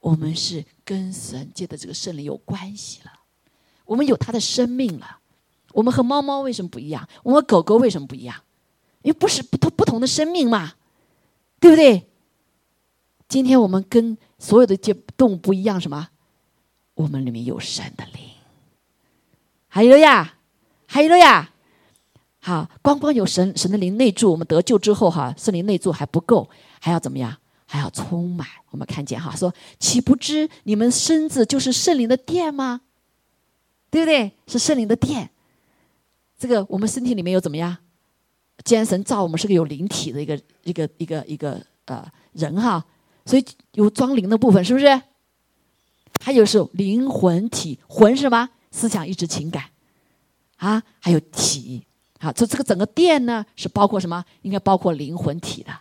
[0.00, 3.12] 我们是跟神借的这个圣灵有关系了，
[3.84, 5.19] 我们有他的生命了。
[5.72, 7.08] 我们和猫猫为什么不一样？
[7.22, 8.36] 我们和狗狗为什么不一样？
[9.02, 10.74] 因为不是不同不同的生命嘛，
[11.58, 12.06] 对不对？
[13.28, 16.08] 今天我们跟所有的这动物不一样，什么？
[16.94, 18.22] 我们里面有神的灵。
[19.68, 20.34] 还有呀，
[20.86, 21.52] 还有呀。
[22.40, 26.48] 好，光光有神神的灵内住，我们得救之后哈，圣灵内住还不够，
[26.80, 27.36] 还要怎么样？
[27.66, 28.46] 还要充满。
[28.70, 32.80] 我们看见哈，说岂不知你们身子就是圣灵的殿吗？
[33.90, 34.32] 对不对？
[34.46, 35.30] 是圣灵的殿。
[36.40, 37.76] 这个我们身体里面有怎么样？
[38.64, 42.82] 既然神造我们是个有灵体的一个一个一个一个呃人哈，
[43.26, 45.02] 所以有装灵的部分，是不是？
[46.18, 48.48] 还有是灵魂体，魂是什么？
[48.70, 49.64] 思想、意志、情感
[50.56, 51.84] 啊，还有体。
[52.18, 54.24] 好，这这个整个殿呢，是包括什么？
[54.40, 55.72] 应该包括灵魂体的。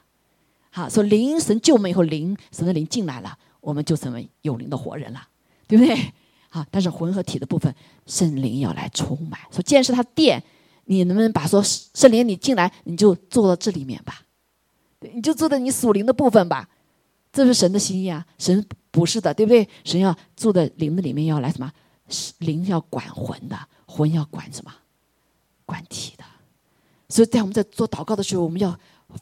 [0.72, 5.26] 好，说灵神救我们以后，灵神的灵进来了，我们就成为有灵的活人了，
[5.68, 6.14] 对不对？
[6.50, 7.74] 好，但是魂和体的部分，
[8.06, 9.40] 圣灵要来充满。
[9.52, 10.44] 说，既然是他殿，
[10.86, 14.22] 你能不能把说圣灵你进来，你就坐到这里面吧？
[15.02, 16.68] 你就坐在你属灵的部分吧。
[17.32, 18.26] 这是神的心意啊！
[18.40, 19.70] 神不是的，对不对？
[19.84, 21.72] 神要住在灵的里面，要来什么？
[22.40, 24.74] 灵要管魂的，魂要管什么？
[25.64, 26.24] 管体的。
[27.08, 28.76] 所以在我们在做祷告的时候，我们要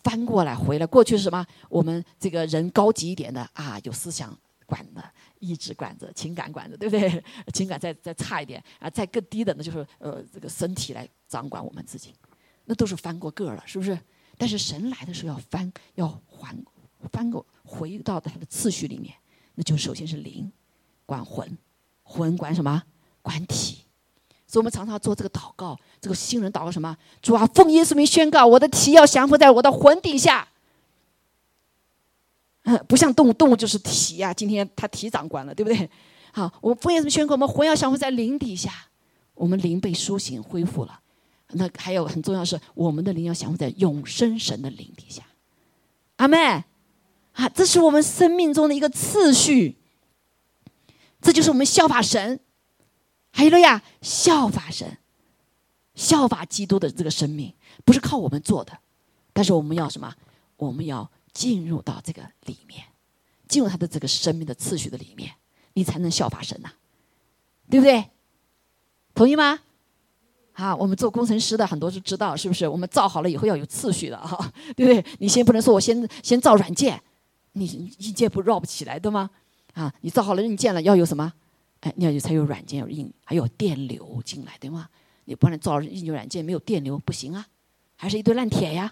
[0.04, 0.86] 翻过来回来。
[0.86, 1.46] 过去是什么？
[1.68, 4.34] 我们这个人高级一点的啊，有思想
[4.66, 5.04] 管的。
[5.40, 7.24] 意志管着，情感管着，对不对？
[7.54, 12.14] 情感再再差一点啊，再更低的呢，就是呃，这个身体来掌管我们自己，
[12.66, 13.98] 那都是翻过个了，是不是？
[14.38, 16.56] 但是神来的时候要翻，要还
[17.12, 19.14] 翻过回到他的次序里面，
[19.56, 20.52] 那就首先是灵
[21.06, 21.58] 管魂，
[22.04, 22.84] 魂管什么？
[23.22, 23.84] 管体。
[24.50, 26.96] 所以我们常常做这个祷告，这个新人祷告什么？
[27.22, 30.48] 主啊，奉耶稣名宣告，我的体要降服在我的魂底下。
[32.88, 34.34] 不像动物，动物就是体呀。
[34.34, 35.90] 今天他体长官了，对不对？
[36.34, 38.72] 好，我们奉耶稣宣告，我们魂要降服在灵底下，
[39.34, 41.00] 我们灵被苏醒恢复了。
[41.52, 45.24] 那还有很重要是，我们的灵要降服在永生神的灵底下。
[46.18, 46.38] 阿妹，
[47.32, 49.78] 啊，这是我们生命中的一个次序。
[51.22, 52.40] 这就是我们效法神，
[53.32, 54.98] 还有了呀，效法神，
[55.96, 57.54] 效法基督的这个生命，
[57.86, 58.78] 不是靠我们做的，
[59.32, 60.14] 但是我们要什么？
[60.58, 61.10] 我们要。
[61.38, 62.84] 进入到这个里面，
[63.48, 65.32] 进入他的这个生命的次序的里面，
[65.74, 66.72] 你才能效法神呐，
[67.70, 68.10] 对不对？
[69.14, 69.60] 同意吗？
[70.54, 72.68] 啊，我们做工程师的很多都知道，是不是？
[72.68, 75.06] 我们造好了以后要有次序的哈，对不对？
[75.20, 77.00] 你先不能说我先先造软件，
[77.52, 77.68] 你
[78.00, 79.30] 硬件不绕不起来的吗？
[79.76, 81.32] 啊，你造好了硬件了，要有什么？
[81.82, 84.90] 哎，你要有才有软件有硬，还有电流进来，对吗？
[85.26, 87.46] 你不能造硬件软件没有电流不行啊，
[87.96, 88.92] 还是一堆烂铁呀。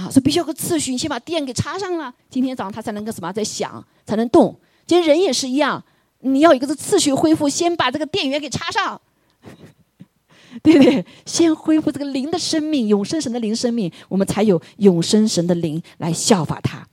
[0.00, 4.58] 啊，所以必须有个次序，你先把电给插上了，今天早上它才能够什么在响，才能动。
[4.86, 5.82] 今天人也是一样，
[6.20, 9.00] 你要一个次序恢复，先把这个电源给插上，
[10.62, 11.04] 对不对？
[11.26, 16.86] 先恢复这个灵的生命，永生神的灵生命，我们才有永生神的灵来效法他。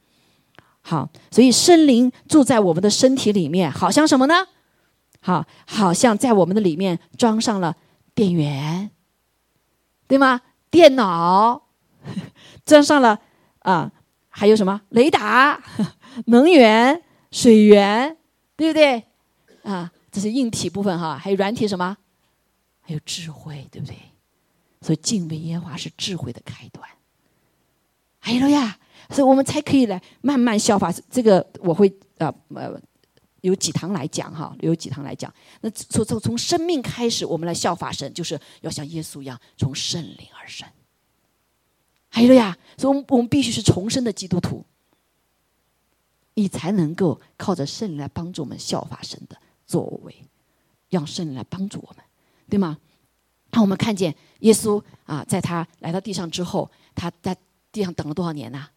[0.81, 4.47] 好，所以生灵住在我们的身体里面，好像什么呢？
[5.21, 7.75] 好，好像在我们的里面装上了
[8.13, 8.91] 电源，
[10.07, 10.41] 对吗？
[10.69, 11.63] 电脑。
[12.67, 13.19] 装上了
[13.59, 13.91] 啊，
[14.29, 15.59] 还有什么雷达、
[16.27, 17.01] 能源、
[17.31, 18.15] 水源，
[18.55, 19.03] 对不对？
[19.63, 21.97] 啊，这是硬体部分哈，还有软体什么？
[22.81, 23.95] 还有智慧，对不对？
[24.81, 26.87] 所以敬畏耶和华是智慧的开端。
[28.21, 28.77] 哎呀，
[29.09, 31.45] 所以我们才可以来慢慢效法这个。
[31.59, 32.79] 我会啊呃，
[33.41, 35.33] 有几堂来讲哈，有几堂来讲。
[35.61, 40.67] 那从从从生命开始，我们来效法神，就是要像耶稣一样，从圣灵而生。
[42.17, 44.65] 还有呀，所以我们我们必须是重生的基督徒，
[46.33, 50.15] 你才能够靠着圣灵来帮助我们效法神的作为，
[50.89, 52.03] 让圣灵来帮助我们，
[52.49, 52.79] 对吗？
[53.51, 57.37] 那我们看见耶稣啊，在他来到地上之后，他在
[57.71, 58.67] 地上等了多少年呢？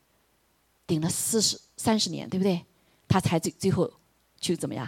[0.87, 2.63] 顶了四十三十年，对不对？
[3.09, 3.91] 他才最最后
[4.39, 4.87] 去怎么样？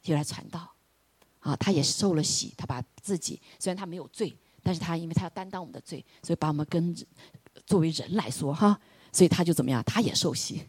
[0.00, 0.72] 就来传道
[1.40, 1.56] 啊！
[1.56, 4.36] 他也受了洗，他把自己虽然他没有罪。
[4.62, 6.94] 但是他因为他要担当我们的罪，所以把我们跟
[7.66, 8.78] 作为人来说哈，
[9.12, 9.82] 所以他就怎么样？
[9.84, 10.66] 他也受洗，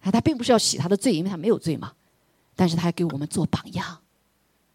[0.00, 1.92] 啊，他并不是要洗他的罪，因为他没有罪嘛。
[2.54, 4.00] 但是他还给我们做榜样，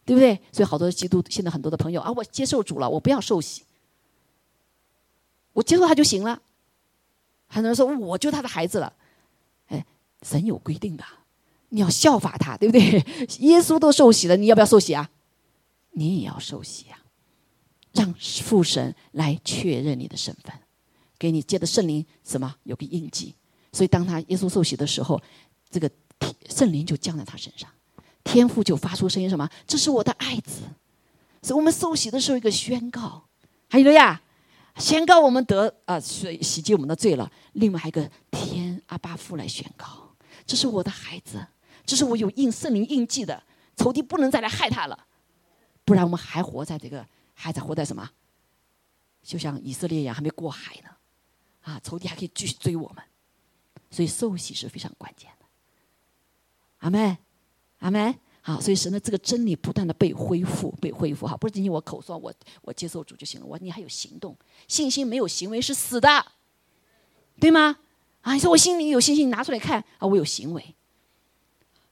[0.06, 0.40] 对不对？
[0.54, 3.64] 所以好多基督现在很多的朋友啊，我接受主了，我不要受洗，
[5.52, 6.42] 我接受他就行了。
[7.48, 8.94] 很多人说我就他的孩子了，
[9.68, 9.86] 哎，
[10.22, 11.04] 神有规定的，
[11.70, 12.82] 你要效法他，对不对？
[13.46, 15.10] 耶稣都受洗了，你要不要受洗啊？
[15.92, 17.03] 你也要受洗啊。
[17.94, 20.54] 让父神来确认你的身份，
[21.18, 23.34] 给你借的圣灵什么有个印记。
[23.72, 25.20] 所以当他耶稣受洗的时候，
[25.70, 25.90] 这个
[26.50, 27.70] 圣灵就降在他身上，
[28.24, 29.50] 天父就发出声音什么？
[29.66, 30.62] 这是我的爱子。
[31.42, 33.26] 所以我们受洗的时候一个宣告，
[33.70, 34.22] 还有了呀，
[34.78, 37.30] 宣告我们得啊洗洗净我们的罪了。
[37.54, 40.16] 另外还有一个天阿巴父来宣告，
[40.46, 41.46] 这是我的孩子，
[41.86, 43.44] 这是我有印圣灵印记的，
[43.76, 44.98] 仇敌不能再来害他了，
[45.84, 47.06] 不然我们还活在这个
[47.44, 48.10] 还在活在什么？
[49.22, 50.90] 就像以色列一样还没过海呢，
[51.62, 53.04] 啊，仇敌还可以继续追我们，
[53.90, 55.46] 所以受洗是非常关键的。
[56.80, 57.18] 阿门，
[57.80, 58.16] 阿门。
[58.46, 61.26] 好，所以神的这个真理不断的被恢复，被恢复。
[61.26, 63.46] 哈，不是仅仅我口说，我我接受主就行了。
[63.46, 64.38] 我你还有行动，
[64.68, 66.26] 信心没有行为是死的，
[67.40, 67.78] 对吗？
[68.20, 70.76] 啊，你说我心里有信心，拿出来看啊，我有行为。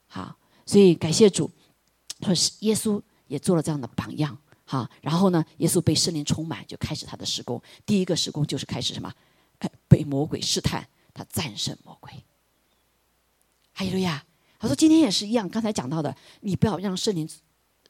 [0.08, 1.50] 好，所以感谢主，
[2.20, 4.38] 说耶稣也做了这样的榜样。
[4.72, 7.62] 好，然后呢，耶稣被圣灵充满，就开始他的施工。
[7.86, 9.12] 第一个施工就是开始什么？
[9.58, 12.10] 哎，被魔鬼试探，他战胜魔鬼。
[13.74, 14.24] 还有呀。
[14.58, 17.28] 他说：“今天也是一样，刚才讲到的，你不要让圣灵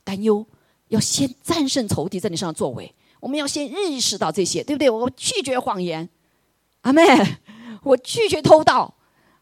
[0.04, 0.44] 担忧，
[0.88, 2.92] 要先战胜仇敌在你身上作为。
[3.20, 4.90] 我们要先认识到这些，对不对？
[4.90, 6.10] 我拒绝谎言，
[6.82, 7.04] 阿妹，
[7.84, 8.92] 我拒绝偷盗，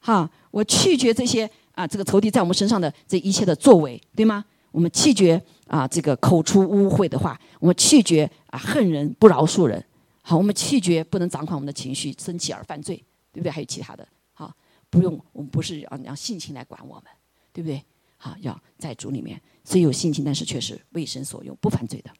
[0.02, 4.44] 哈，我拒绝这些啊，这个仇敌在我们身上的这一切的作为，对吗？
[4.72, 9.82] 我们拒绝啊，这个口出污秽的话，我们拒绝啊，恨人不饶恕人，
[10.22, 12.98] 好，我们拒绝不能掌管我们的情绪，生气而犯罪，
[13.32, 13.52] 对不对？
[13.52, 14.54] 还有其他的，好，
[14.90, 17.04] 不用，我们不是要让性情来管我们。”
[17.52, 17.84] 对不对？
[18.16, 22.12] 好，要在主里面，虽有性情，但是却是为神所用，不犯罪的。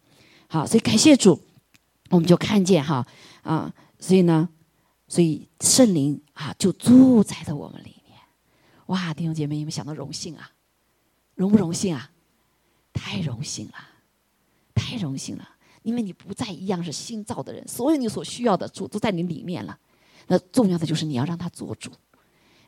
[0.48, 1.40] 好，所以感谢主，
[2.10, 3.08] 我们就看见哈
[3.44, 4.50] 啊，所以呢，
[5.08, 8.18] 所以圣灵啊就住在了我们里面。
[8.88, 10.50] 哇，弟兄姐妹，你们想到荣幸啊？
[11.36, 12.10] 荣不荣幸啊？
[13.00, 13.74] 太荣幸了，
[14.76, 15.50] 太荣幸了，
[15.84, 19.80] 因为你不再一样是新造的人，所有你所需要的主都在你里面了。
[20.28, 21.90] 那重要的就是你要让他做主，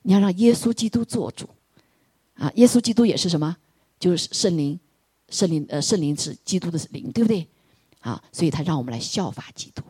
[0.03, 1.47] 你要让耶稣基督做主。
[2.35, 3.57] 啊，耶稣基督也是什么？
[3.99, 4.79] 就是圣灵，
[5.29, 7.45] 圣灵呃，圣灵是基督的灵，对不对？
[7.99, 9.83] 啊，所以他让我们来效法基督，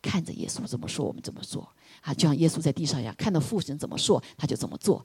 [0.00, 1.66] 看着耶稣怎么说，我们怎么做。
[2.02, 5.04] 啊，就像耶稣在地上一样，看到父神怎么说，他就怎么做。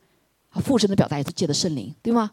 [0.50, 2.30] 啊，父神的表达也是借的圣灵，对吗？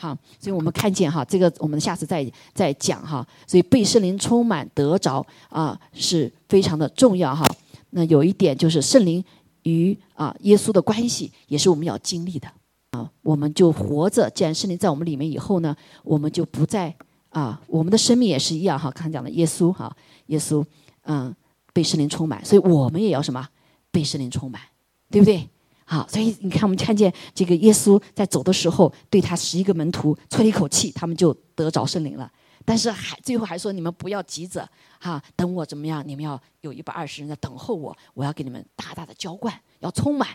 [0.00, 2.24] 好，所以我们看见哈，这个我们下次再
[2.54, 3.26] 再讲哈。
[3.48, 7.44] 所以被圣灵充满得着啊，是非常的重要哈。
[7.90, 9.24] 那有一点就是圣灵
[9.64, 12.48] 与啊耶稣的关系，也是我们要经历的。
[12.90, 14.30] 啊，我们就活着。
[14.30, 16.94] 既然圣灵在我们里面以后呢，我们就不再
[17.30, 18.90] 啊，我们的生命也是一样哈。
[18.92, 19.94] 刚才讲的耶稣哈，
[20.26, 20.64] 耶稣
[21.02, 21.34] 嗯
[21.72, 23.46] 被圣灵充满，所以我们也要什么
[23.90, 24.62] 被圣灵充满，
[25.10, 25.48] 对不对？
[25.90, 32.30] 好，所以你看，我们看见这个耶稣在走的时候，对他十一个门徒吹了一口气，他们就得着圣灵了。
[32.62, 34.68] 但是还最后还说，你们不要急着
[35.00, 36.06] 哈，等我怎么样？
[36.06, 40.28] 你们要有一百二十人在等候我，我要给你们大大的浇灌，要充满。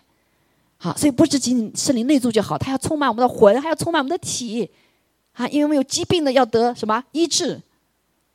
[0.77, 4.67] 好，所以不是仅仅圣灵内住就好，他要充满我们的魂，还要充满我们的体，
[5.33, 7.61] 啊，因为我们有疾病的要得什么医治，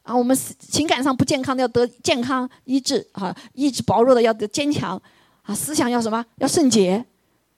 [0.02, 5.02] 啊，我们情感上不健康的要得健康医治，啊，意志薄弱的要得坚强，
[5.48, 7.02] 啊，思想要什么要圣洁，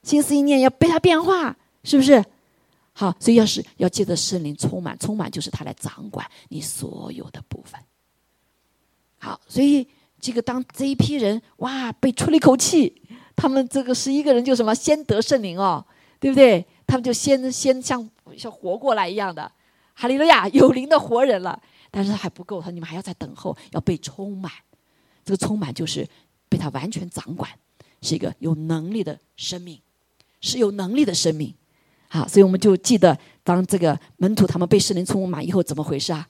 [0.05, 2.25] 心思意念要被它变化，是不是？
[2.93, 7.81] 好，所以要是要借着圣灵充满，充满就是他来掌管你所有的部分。
[9.19, 9.85] 好，所以
[10.21, 13.03] 这个当这一批人哇被出了一口气。
[13.35, 15.85] 他们这个十一个人就什么先得圣灵哦，
[16.21, 16.65] 对不对？
[16.87, 19.51] 他们就先先像像活过来一样的，
[19.95, 21.61] 哈利路亚，有灵的活人了。
[21.91, 24.53] 但是还不够，他你们还要再等候，要被充满。
[25.25, 26.07] 这个充满就是
[26.49, 27.51] 被他完全掌管，
[28.03, 29.81] 是一个有能力的生命，
[30.41, 31.55] 是有能力的生命。
[32.09, 36.29] 好，所以我们就记得，当这个门徒他们被圣灵充满以后，怎么回事啊？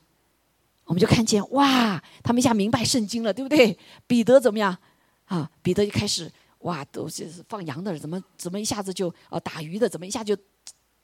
[0.85, 3.79] 我们就看见哇，他们一下明白圣经了，对不对？
[4.07, 4.77] 彼得怎么样
[5.27, 5.51] 啊？
[5.63, 6.31] 彼得就开始。
[6.61, 10.37] 哇，都是放羊的，怎么怎么一下子就呃打鱼的，怎么一下就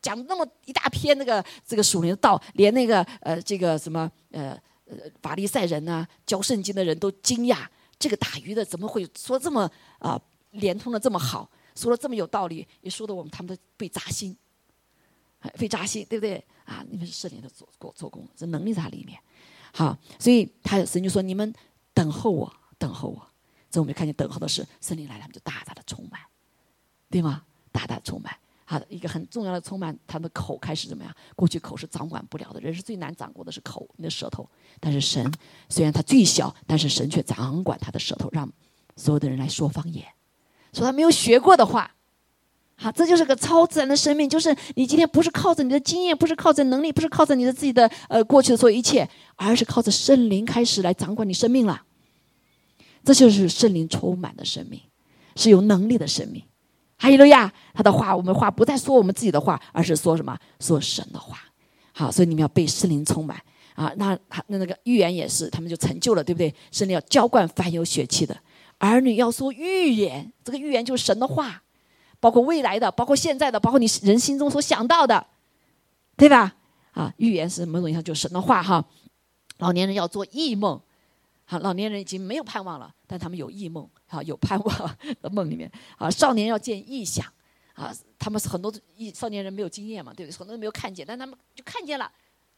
[0.02, 4.50] 讲那么一大篇那个这个属灵的道，连那个呃这个什么呃
[4.84, 7.64] 呃法利赛人呐，教圣经的人都惊讶，
[7.98, 10.20] 这个打鱼的怎么会说这么啊
[10.56, 14.36] 连通的这么好，说的这么有道理，也说的我们他们都被扎心，
[15.58, 16.84] 被扎心，对不对啊？
[16.90, 19.18] 你们是圣灵的做做做工，这能力在里面，
[19.72, 21.52] 好，所以他神就说你们
[21.94, 23.28] 等候我，等候我。
[23.68, 26.18] 所以我们就看见等候的是圣灵来了，他们就大大的充满，
[27.10, 27.42] 对吗？
[27.70, 28.34] 大大的充满。
[28.64, 31.14] 好的，一个很重要的充满，他的口开始怎么样？
[31.34, 34.48] 过去口是掌管不了的，人是最难掌握的是口，你的舌头。
[34.80, 35.30] 但是神
[35.68, 38.50] 虽然他最小，但是神却掌管他的舌头，让
[38.96, 40.06] 所有的人来说方言，
[40.72, 41.90] 说他没有学过的话，
[42.76, 51.82] 好，这就是个超自然的生命，就是你今天不是靠着你的经验，不是靠着能力，不是靠着你的自己的呃过去的所有一切，而是靠着圣灵开始来掌管你生命了。
[53.02, 54.80] 这就是圣灵充满的生命，
[55.36, 56.42] 是有能力的生命。
[56.98, 60.36] 哈利路亚，他的话，我们话不再说我们自己的话，而是说什么？
[60.60, 61.38] 说神的话。
[61.92, 63.40] 好，所以你们要被圣灵充满
[63.74, 63.92] 啊。
[63.96, 66.54] 那那那个预言也是，他们就成就了，对不对？
[66.72, 68.36] 圣灵要浇灌凡有血气的
[68.78, 70.32] 儿女，要说预言。
[70.44, 71.62] 这个预言就是神的话。
[72.18, 75.24] 包括未来的，包括现在的，包括你人心中所想到的，
[76.16, 76.56] 对吧？
[76.92, 78.82] 啊，预言是某种意义上就是神的话哈。
[79.58, 80.80] 老年人要做异梦，
[81.44, 85.70] 好，老年人已经没有盼望了，但他们有异梦，好，有盼望的梦里面。
[85.98, 87.30] 啊，少年要见异象，
[87.74, 90.38] 啊，他们是很多异少年人没有经验嘛，对不对？
[90.38, 92.10] 很多人没有看见，但他们就看见了，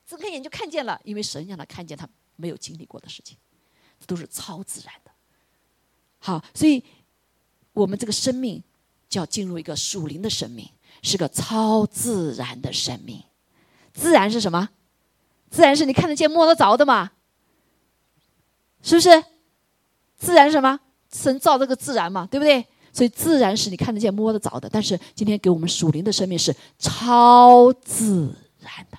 [0.07, 3.37] 睁开眼就看见了，因为神让他看见他没有经历过的事情，
[4.07, 5.08] 都是超自然的。
[6.19, 6.83] 好，所以
[7.73, 8.63] 我们这个生命。
[9.11, 10.69] 就要进入一个属灵的生命，
[11.03, 13.25] 是个超自然的生命。
[13.95, 14.69] 自然是什么？
[15.49, 17.13] 自然是你看得见、摸得着的嘛？
[18.83, 19.25] 是不是？
[20.19, 20.79] 自然什么？
[21.11, 22.67] 神造这个自然嘛，对不对？
[22.93, 24.69] 所以自然是你看得见、摸得着的。
[24.69, 28.99] 但是今天给我们属灵的生命是超自然的。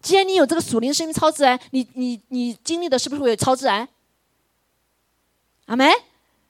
[0.00, 3.88] 既然你有这个属灵生命超自然，你你你经历的是不是会有超自然？
[5.68, 5.88] 阿门。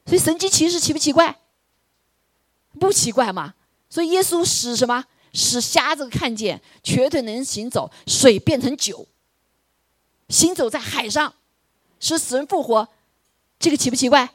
[0.06, 1.38] 所以神机骑士奇不奇怪？
[2.80, 3.54] 不奇怪嘛。
[3.90, 5.04] 所以耶稣使什么？
[5.34, 9.06] 使瞎子看见，瘸腿能行走，水变成酒，
[10.30, 11.34] 行走在海上，
[12.00, 12.88] 使死人复活。
[13.58, 14.30] 这个奇不奇怪？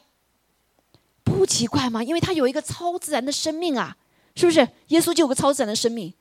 [1.24, 3.96] 不奇怪嘛，因为他有一个超自然的生命啊，
[4.36, 4.68] 是不是？
[4.88, 6.14] 耶稣就有个超自然的生命。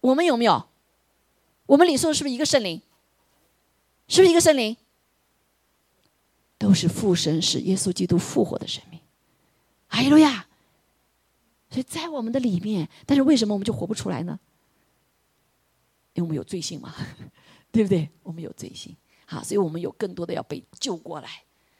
[0.00, 0.68] 我们有没有？
[1.66, 2.80] 我们领受的是不是一个圣灵？
[4.08, 4.74] 是不是一个圣灵？
[6.58, 9.00] 都是父神使耶稣基督复活的生命，
[9.88, 10.46] 哎呀路亚！
[11.70, 14.38] 所以在我们的里面，但是为什么我们就活不出来呢？
[16.14, 16.94] 因为我们有罪性嘛，
[17.70, 18.08] 对不对？
[18.22, 21.28] 我们有罪性，好，所以我们有更多的要被救过来。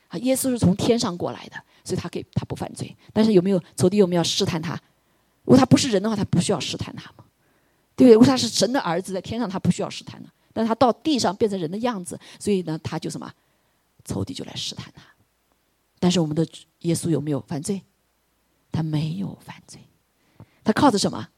[0.09, 2.97] 啊，耶稣是从天上过来的，所以他可以他不犯罪。
[3.13, 4.75] 但是有没有仇敌有没有试探他？
[5.45, 7.25] 如果他不是人的话，他不需要试探他嘛？
[7.97, 8.13] 对不对？
[8.13, 13.31] 如果他是神的儿子，在天上他不需要试探了，但他到地上变成人的样子，所以呢，他就什么？
[14.09, 15.03] 仇敌就来试探他，
[16.01, 16.49] 但是我们的
[16.81, 17.83] 耶稣有没有犯罪？
[18.73, 19.81] 他没有犯罪，
[20.65, 21.29] 他靠着什么？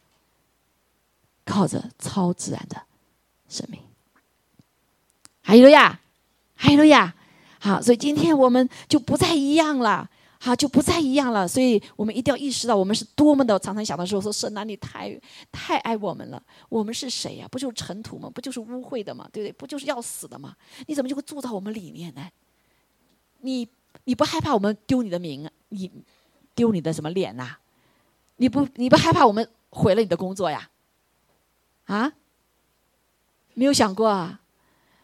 [1.45, 2.81] 靠着超自然的
[3.49, 3.81] 生命。
[5.43, 6.01] 还有呀，
[6.55, 7.15] 还有呀，
[7.59, 10.09] 好，所以今天我们就不再一样了，
[10.39, 11.49] 好，就不再一样了。
[11.49, 15.19] 所以我们一定要意识到，我们是多么的常常想的时候说：“神啊，你太
[15.51, 17.49] 太爱我们了。”我们是谁呀？
[17.51, 18.31] 不就是尘土吗？
[18.33, 19.29] 不就是污秽的吗？
[19.33, 19.53] 对不对？
[19.53, 20.55] 不就是要死的吗？
[20.87, 22.29] 你怎么就会住到我们里面呢？
[23.43, 23.69] 你
[24.05, 25.91] 你不害怕我们丢你的名，你
[26.55, 27.57] 丢你的什么脸呐？
[28.37, 30.71] 你不你不害怕我们毁了你的工作呀？
[31.85, 32.13] 啊？
[33.55, 34.41] 没有想过啊？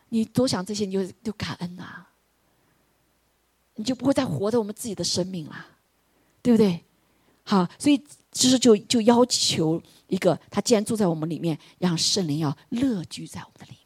[0.09, 2.07] 你多想这些，你就就感恩呐。
[3.79, 5.67] 你就不会再活着我们自己的生命了，
[6.41, 6.83] 对不对？
[7.45, 13.86] 好，所以其实就就要求一个，他既然住在我们里面，让圣灵要乐居在我们的里面。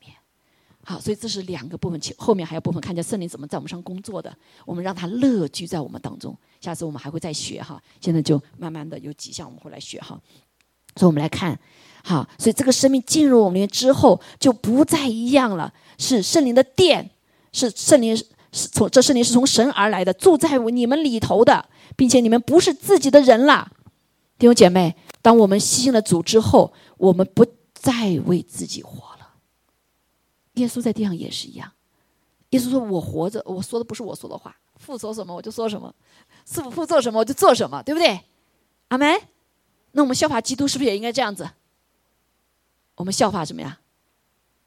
[0.83, 6.37] 好，所以这是两个部分，后面还有部分看见圣灵怎么在我们上工作的，我们让他乐居在我们当中。
[6.61, 10.19] 下次我们还会再学哈，现在就慢慢的有几项我们会来学哈。
[10.97, 11.57] 所以我们来看，
[12.03, 17.11] 好，所以这个生命进入我们之后就不再一样了，是圣灵的殿，
[17.53, 23.71] 是圣灵是从这圣灵是从神而来的，住在你们里头的，并且你们不是自己的人了，
[24.39, 29.10] 弟兄姐妹，当我们信了主之后，我们不再为自己活。
[30.55, 31.73] 耶稣在地上也是一样，
[32.51, 35.95] 耶稣说：“我活着，我说的不是我说的话，父说什么我就说什么，
[36.45, 38.21] 师父父做什么我就做什么，对不对？”
[38.89, 39.21] 阿门。
[39.93, 41.49] 那我们效法基督是不是也应该这样子？
[42.97, 43.81] 我们效法什么呀？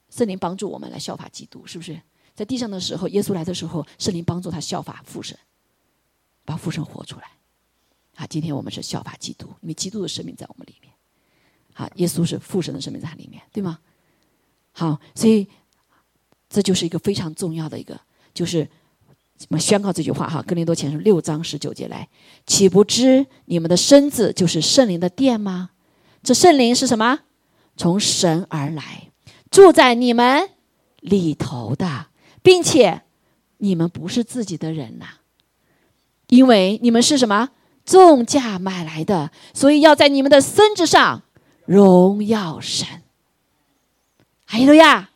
[0.10, 2.02] 圣灵帮助我们来效法基督，是不是？
[2.34, 5.38] 在地上的时候，耶稣来的时候，圣灵帮助他效法父神，
[6.46, 7.32] 把父神活出来。
[8.16, 10.94] 啊，今天我们是效法基督，因为基督的生命在我们里面。
[11.74, 13.80] 好，耶稣是父神的生命在里面，对吗？
[14.72, 15.48] 好，所以。
[16.54, 17.99] 这就是一个非常重要的一个，
[18.32, 18.70] 就是
[19.49, 22.08] 我们宣告这句话哈，《哥林多前书》六章十九节来，
[22.45, 25.72] 岂不知你们的身子就是圣灵的殿吗？
[26.22, 27.22] 这圣灵是什么？
[27.76, 29.10] 从神而来，
[29.49, 30.47] 住在你们
[30.99, 32.06] 里头的，
[32.43, 33.01] 并且
[33.58, 35.06] 你们不是自己的人呐，
[36.28, 37.49] 因为你们是什么？
[37.84, 41.24] 重价买来的，所以要在你们的身子上
[41.66, 42.88] 荣耀神。
[44.45, 45.10] 还有呀。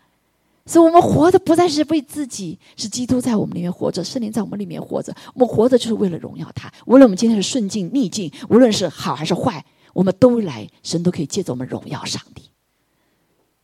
[0.68, 5.15] 所以我们活的不再是为自己，是基督在我们里面活着，圣灵在我们里面活着。
[5.34, 6.70] 我们活着就是为了荣耀他。
[6.86, 9.63] 无论我们今天是顺境逆境，无论是好还是坏，
[9.93, 12.43] 我们都来，神都可以借着我们荣耀上帝。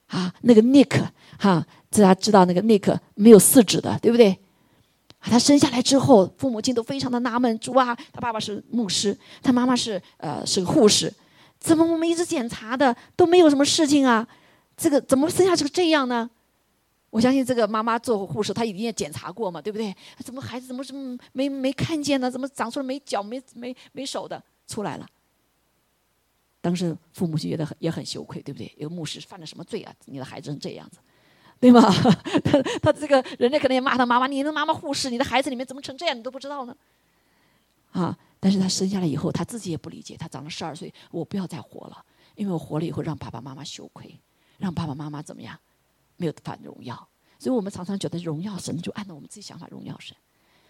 [0.08, 1.01] 啊，那个 Nick
[1.38, 4.39] 哈，大家知道那个 Nick 没有四指的，对不对？
[5.20, 11.14] 啊他生下来之后，父母亲都非常的纳闷，主啊，他爸爸是牧师，他妈妈是呃是个护士，
[11.60, 14.26] 怎么我们一直检查的都没有什么事情啊？
[14.78, 16.30] 这个怎么生下这个这样呢？
[17.14, 19.95] 我相信这个妈妈做护士，她一定也检查过嘛，对不对？
[20.26, 22.32] 怎么孩子怎么这么没没看见呢？
[22.32, 25.07] 怎么长出来没脚没没没手的出来了？
[26.59, 28.74] 当时父母就觉得很也很羞愧，对不对？
[28.76, 29.93] 一个牧师犯了什么罪啊？
[30.05, 30.97] 你的孩子成这样子，
[31.59, 31.82] 对吗？
[32.43, 36.18] 他他这个人家可能也骂他妈妈，你的妈妈护士，你的孩子里面怎么成这样？
[36.18, 36.76] 你都不知道呢？
[37.91, 38.18] 啊！
[38.39, 40.18] 但是他生下来以后，他自己也不理解。
[40.18, 42.03] 他长了十二岁，我不要再活了，
[42.34, 44.20] 因为我活了以后让爸爸妈妈羞愧，
[44.57, 45.55] 让爸爸妈妈怎么样？
[46.18, 47.09] 没有反荣耀，
[47.39, 50.16] 所以我们常常觉得荣耀神就按照我们自己想法荣耀神，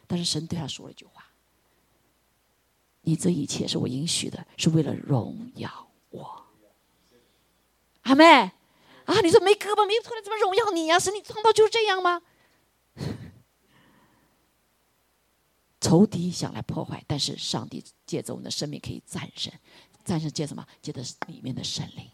[0.07, 1.25] 但是神对他说了一句话
[3.01, 6.43] ：“你这一切是我允许的，是为了荣耀我。”
[8.03, 8.23] 阿妹
[9.05, 10.97] 啊，你说没胳膊没腿的怎么荣耀你呀？
[10.99, 12.21] 神你创造就是这样吗？
[15.79, 19.51] 仇敌想来破坏，但是上帝借着我们的生命可以战胜，
[20.05, 20.65] 战胜借什么？
[20.81, 22.09] 借的是里面的圣灵。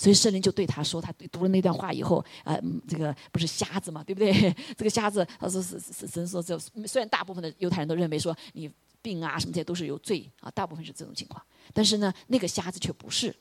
[0.00, 4.32] 所以圣灵就对他说：“他读了那段话以后，呃，这个不是瞎子嘛，对不对？
[4.74, 8.70] 这个瞎子，他说是是神说，这虽然大部分的犹太人都认为说你
[9.02, 11.44] 病啊什么这些都是有罪啊，大部分是这种情况，
[11.74, 13.34] 但是呢，那个瞎子却不是。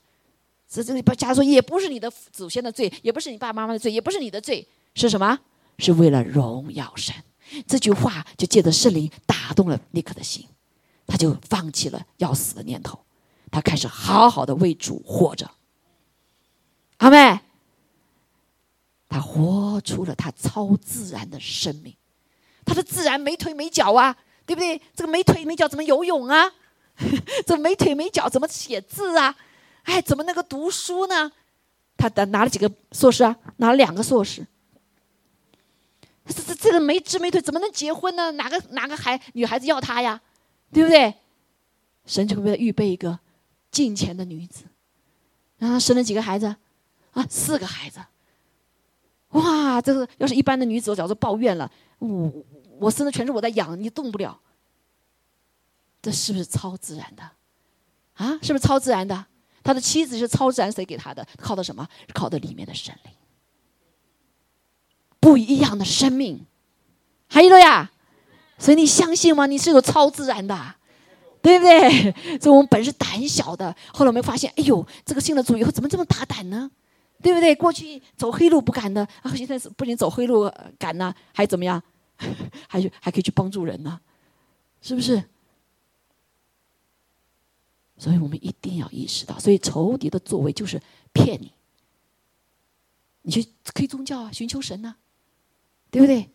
[0.67, 5.39] 这这里把瞎子说也不是你的祖先的罪，也不是你爸爸妈妈的罪，也不是你的罪，是什么？
[5.77, 7.15] 是为了荣耀神。
[7.65, 10.45] 这句话就借着圣灵打动了尼克的心，
[11.07, 12.99] 他就放弃了要死的念头，
[13.49, 15.49] 他开始好好的为主活着。”
[16.99, 17.39] 阿妹，
[19.09, 21.95] 他活出了他超自然的生命，
[22.63, 24.81] 他的自然没腿没脚啊，对不对？
[24.95, 26.51] 这个没腿没脚怎么游泳啊？
[27.47, 29.35] 这没腿没脚怎么写字啊？
[29.83, 31.31] 哎，怎么那个读书呢？
[31.97, 33.35] 他拿拿了几个硕士啊？
[33.57, 34.45] 拿了两个硕士。
[36.25, 38.31] 这这这个没肢没腿怎么能结婚呢？
[38.33, 40.21] 哪个哪个孩女孩子要他呀？
[40.71, 41.15] 对不对？
[42.05, 43.19] 神就为了预备一个
[43.71, 44.65] 近前的女子，
[45.57, 46.55] 然后生了几个孩子。
[47.13, 47.99] 啊，四个孩子，
[49.29, 49.81] 哇！
[49.81, 51.69] 这个要是一般的女子，我早就抱怨了。
[51.99, 52.31] 我
[52.79, 54.39] 我生的全是我在养，你动不了。
[56.01, 57.23] 这是不是超自然的？
[58.13, 59.25] 啊，是不是超自然的？
[59.61, 61.27] 他的妻子是超自然谁给他的？
[61.37, 61.87] 靠的什么？
[62.13, 63.13] 靠的里面的神灵，
[65.19, 66.45] 不一样的生命。
[67.27, 67.91] 还有了呀，
[68.57, 69.45] 所以你相信吗？
[69.45, 70.75] 你是有超自然的，
[71.41, 72.11] 对不对？
[72.39, 76.71] 所以我们本是胆小的，后来我们发现，哎呦，这个信了主以后，怎么这么大胆呢？
[77.21, 77.53] 对不对？
[77.55, 81.81] 过去走黑路不敢的，啊，现在是不仅走黑路敢呢，还怎么样？
[82.67, 83.99] 还去还可以去帮助人呢，
[84.81, 85.23] 是不是？
[87.97, 90.81] 所以我们一定要意识到，所以仇敌的作为就是
[91.13, 91.51] 骗你。
[93.21, 94.95] 你去可以宗教啊，寻求神呐，
[95.91, 96.29] 对不对？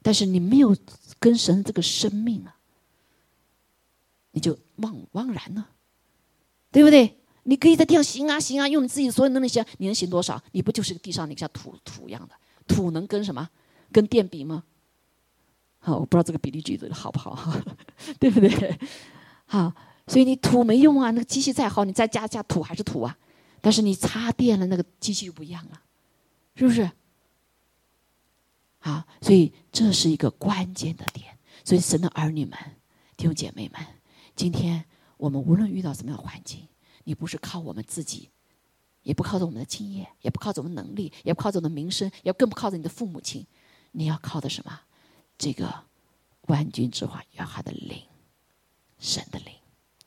[0.00, 0.76] 但是你没有
[1.18, 2.56] 跟神这个生命啊，
[4.30, 5.70] 你就妄妄然了，
[6.70, 7.17] 对不对？
[7.48, 10.38] 你可以在地上行啊行啊，用你自己所有能力行，你能行多少？
[10.52, 12.34] 你不就是地上那个像土土一样的
[12.66, 13.48] 土，能跟什么？
[13.90, 14.64] 跟电比吗？
[15.78, 17.58] 好，我不知道这个比例举的好不好，
[18.20, 18.78] 对不对？
[19.46, 19.72] 好，
[20.06, 23.16] 所以你土没用啊，那个机器再好，你再加加土还是土啊。
[23.62, 25.80] 但是你插电了，那个机器就不一样了，
[26.54, 26.90] 是不是？
[28.80, 31.38] 好，所以这是一个关键的点。
[31.64, 32.58] 所以神的儿女们、
[33.16, 33.80] 弟兄姐妹们，
[34.36, 34.84] 今天
[35.16, 36.67] 我们无论遇到什么样的环境。
[37.08, 38.28] 你不是靠我们自己，
[39.02, 43.46] 也不靠着我们的经验，也不靠着我们能力，也不靠着我们的名声，也更不靠着你的父母亲。
[43.92, 44.80] 你要靠的什么？
[45.38, 45.84] 这个
[46.42, 48.02] 万军之华，要他的灵，
[48.98, 49.54] 神的灵，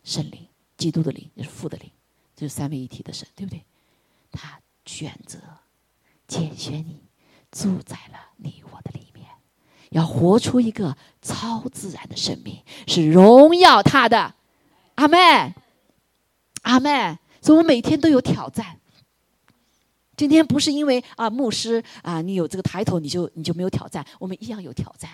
[0.03, 0.47] 圣灵，
[0.77, 1.89] 基督的灵，也是父的灵，
[2.35, 3.65] 就是三位一体的神，对不对？
[4.31, 5.39] 他选择
[6.27, 7.01] 拣选你，
[7.49, 9.27] 住在了你我的里面，
[9.89, 14.35] 要活出一个超自然的生命，是荣耀他的。
[14.93, 15.55] 阿门。
[16.61, 18.79] 阿妹，所以我每天都有挑战。
[20.17, 25.09] 今天不是因为啊牧师啊你有这个抬头你就你就没有挑战，我们一样有挑战，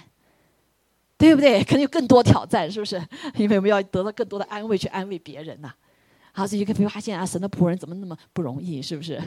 [1.18, 1.64] 对不对？
[1.64, 2.98] 可能有更多挑战，是不是？
[3.36, 5.74] 因为我们要得到更多的安慰，去安慰别人呐。
[6.34, 9.22] 好，所以可以发现啊，神的仆人怎么那么不容易，是不是？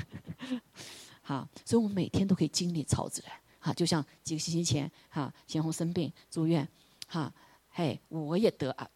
[1.23, 3.33] 好，所以我们每天都可以经历超自然。
[3.59, 6.67] 好，就像几个星期前，哈，贤红生病住院，
[7.09, 7.33] 哈，
[7.71, 8.87] 嘿，我也得啊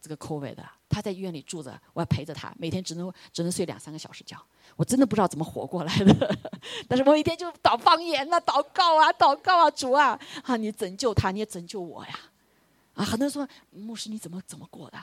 [0.00, 4.36] 这个 COVID 的，他在医院里住着，我要陪着他，每天只能只能睡两三个小时觉，
[4.76, 6.38] 我真的不知道怎么活过来的。
[6.88, 12.18] 但是我一天就祷方言呐，祷告啊，祷告啊，主啊，啊，你拯救他，你也拯救我呀，
[12.94, 14.98] 啊，很多人说牧师你怎么怎么过的，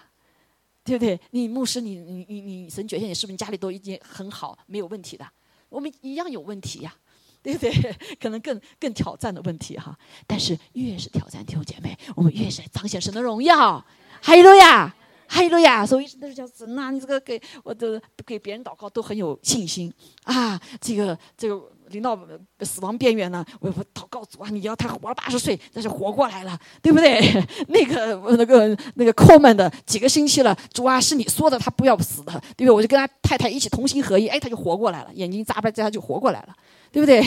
[0.83, 1.19] 对不对？
[1.31, 5.25] 你牧师你你你你神觉现你是不是家里都已经很好没有问题的？
[5.69, 6.95] 我们一样有问题呀。
[7.43, 7.71] 对不对？
[8.19, 13.85] 可能更更挑战的问题哈，但是越是挑战，弟兄姐妹，我们越是彰显神的荣耀。
[14.21, 14.93] 哈利路亚，
[15.27, 15.85] 哈利路亚！
[15.85, 19.91] 所以都是叫神呐，你这个给我的给别人祷告都很有信心
[20.23, 20.59] 啊。
[20.79, 22.17] 这个这个临到
[22.61, 27.21] 死亡边缘了，我我祷告主啊，你要他活了八十岁，但是活过来了，对不对？
[27.69, 32.71] 那个那个那个抠门的几个星期了，主啊，是你说的，他不要死的，对不对？
[32.71, 36.55] 我就跟他太太一起同心合一，哎，他就活过来了，眼睛眨巴眨就活过来了。
[36.91, 37.21] 对不对？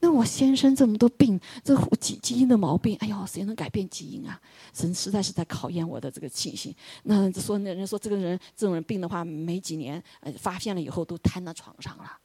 [0.00, 4.40] 那我先生这么多病，这基基因的毛病，哎呦，谁能改变基因啊？
[4.72, 6.74] 神实在是在考验我的这个信心。
[7.04, 12.16] 那说那人说这个人这种人病的话，没几年，呃，发现了以后都瘫在床上了，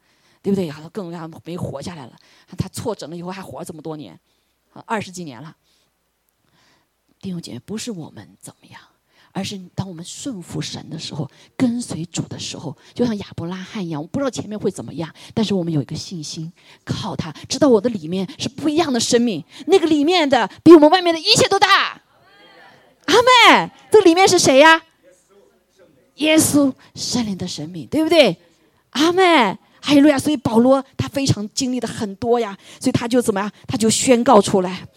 [0.42, 0.68] 对不对？
[0.68, 2.16] 然后更加没活下来了。
[2.58, 4.20] 他错诊了以后还活了这么多年，
[4.86, 5.56] 二十几年了。
[7.20, 8.82] 弟兄姐，不是我们怎么样。
[9.34, 16.54] 而是当我们顺服神的时候，跟随主的时候，就像亚伯拉罕一样，我不知道前面会怎么样，但是我们有一个信心，
[16.86, 22.00] 靠他，知道我的里面是不一样的生命，那个里面的比我们外面的一切都大。
[23.06, 24.82] 阿妹，这里面是谁呀？
[26.18, 28.38] 耶稣圣灵的神命，对不对？
[28.92, 30.20] 阿妹，哈利路亚！
[30.20, 33.52] 所以保罗他非常经历的很多呀，所以他就怎么样？
[33.68, 34.88] 他就宣告出来，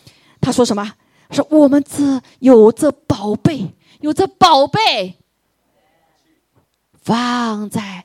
[0.43, 0.93] 他说什么？
[1.31, 3.75] 说我们这有这宝贝。
[4.01, 5.17] 有这宝贝
[7.03, 8.05] 放在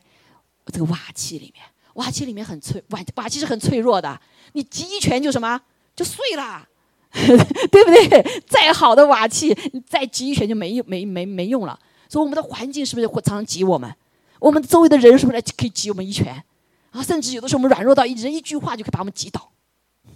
[0.67, 1.65] 这个瓦器里面，
[1.95, 4.19] 瓦器里面很脆，瓦瓦器是很脆弱的，
[4.53, 5.59] 你击一拳就什么
[5.95, 6.67] 就碎了，
[7.11, 8.41] 对不对？
[8.47, 11.77] 再好的瓦器，你再击一拳就没用，没没没用了。
[12.07, 13.93] 所以我们的环境是不是会常常挤我们？
[14.39, 16.43] 我们周围的人是不是来可以挤我们一拳？
[16.91, 19.51] 啊，甚至有的时候我们软弱到一人一句话就可以把我们挤倒，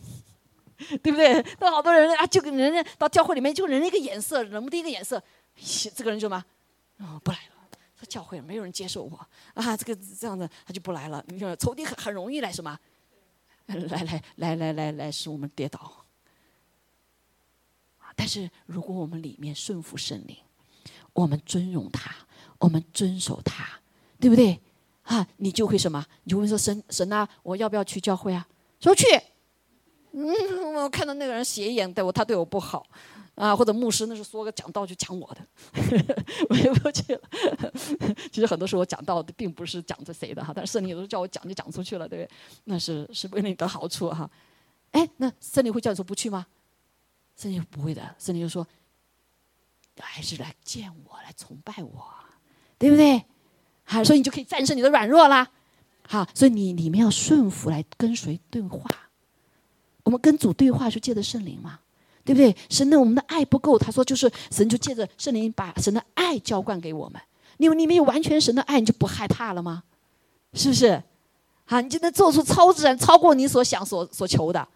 [1.01, 1.43] 对不对？
[1.59, 5.21] 那好多人啊，就跟人家到教会里面，就人一个眼色，人们的一个眼色。
[5.95, 6.43] 这个人就嘛，
[6.97, 7.51] 哦，不来了。
[7.97, 9.17] 说教会没有人接受我
[9.53, 11.23] 啊，这个这样子他就不来了。
[11.29, 12.77] 你说仇敌很很容易来什么？
[13.67, 16.05] 来来来来来来使我们跌倒。
[18.17, 20.37] 但是如果我们里面顺服圣灵，
[21.13, 22.13] 我们尊荣他，
[22.59, 23.79] 我们遵守他，
[24.19, 24.59] 对不对？
[25.03, 26.05] 啊，你就会什么？
[26.23, 28.47] 你就会说神神啊，我要不要去教会啊？
[28.79, 29.05] 说去。
[30.11, 32.85] 嗯，我看到那个人斜眼对我，他对我不好。
[33.35, 35.45] 啊，或者牧师那是说个讲道就讲我的，
[36.49, 37.21] 我也不去了。
[38.31, 42.37] 其实很多时候我讲道的并不是讲着谁的哈，但是圣灵有时候叫我讲就讲出去了，对不对？
[42.63, 44.29] 那是是为了你的好处哈。
[44.91, 46.47] 哎，那圣灵会叫你说不去吗？
[47.35, 48.65] 圣灵不会的，圣灵就说
[49.99, 52.07] 还是来见我，来崇拜我，
[52.77, 53.25] 对不对？
[53.83, 55.51] 好，所以你就可以战胜你的软弱啦。
[56.07, 58.89] 好，所以你里面要顺服来跟随对话。
[60.03, 61.79] 我们跟主对话是借着圣灵嘛？
[62.25, 62.53] 对不对？
[62.71, 67.21] 神的我们的爱不够，他说就是神就借着圣灵把神的爱浇灌给我们。
[67.57, 69.83] 你你没有完全神的爱，你就不害怕了吗？
[70.53, 71.03] 是不是？
[71.65, 74.67] 好，你就能做出超自然、超过你所想、所所求的。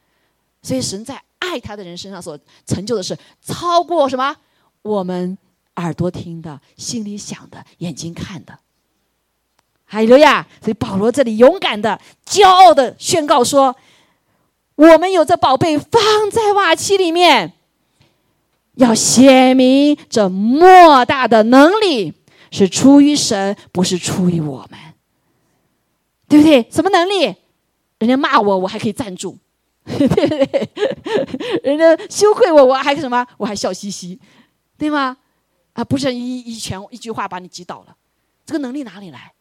[0.62, 2.38] 所以神在爱他的人身上所
[2.68, 4.36] 成就的是超过什么？
[4.84, 5.36] 我们
[5.78, 8.60] 耳朵听的、心里想的、眼睛看的。
[9.86, 13.76] 还有呀，所以保罗这里勇敢的、骄傲的宣告说。
[14.80, 16.02] 我们有这宝贝放
[16.32, 17.52] 在瓦器里面，
[18.76, 22.14] 要显明这莫大的能力
[22.50, 24.80] 是出于神，不是出于我们，
[26.30, 26.66] 对不对？
[26.72, 27.36] 什么能力？
[27.98, 29.36] 人家骂我，我还可以站住；
[31.62, 33.28] 人家羞愧我，我还什么？
[33.36, 34.18] 我还笑嘻嘻，
[34.78, 35.18] 对吗？
[35.74, 37.94] 啊，不是一一拳一句话把你击倒了，
[38.46, 39.34] 这个能力哪里来？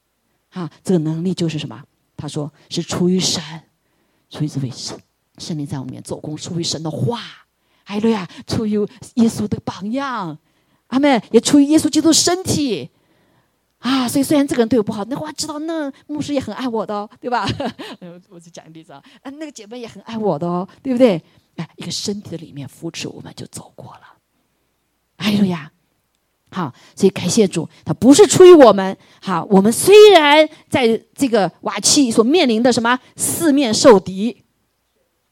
[0.51, 1.80] 啊，这个能力就是什么？
[2.16, 3.41] 他说是出于神，
[4.28, 5.01] 出于这位神。
[5.39, 7.20] 圣灵在我们里面做工，出于神的话，
[7.84, 8.72] 哎对呀，出于
[9.14, 10.36] 耶稣的榜样，
[10.89, 12.91] 阿门，也出于耶稣基督身体，
[13.78, 17.47] 啊，所以虽然这个人对我不好，那我知道那牧师也很爱我的，对吧？
[18.28, 21.22] 我就讲个例子啊，啊，那个姐妹也很爱我的哦，对不对？
[21.57, 24.01] 哎，一个身体的里面扶持我们就走过了，
[25.16, 25.72] 哎呀，
[26.51, 34.45] 好，所以感谢主，他不是出于我们，好，我们虽然在这个瓦器所面临的什么四面受敌。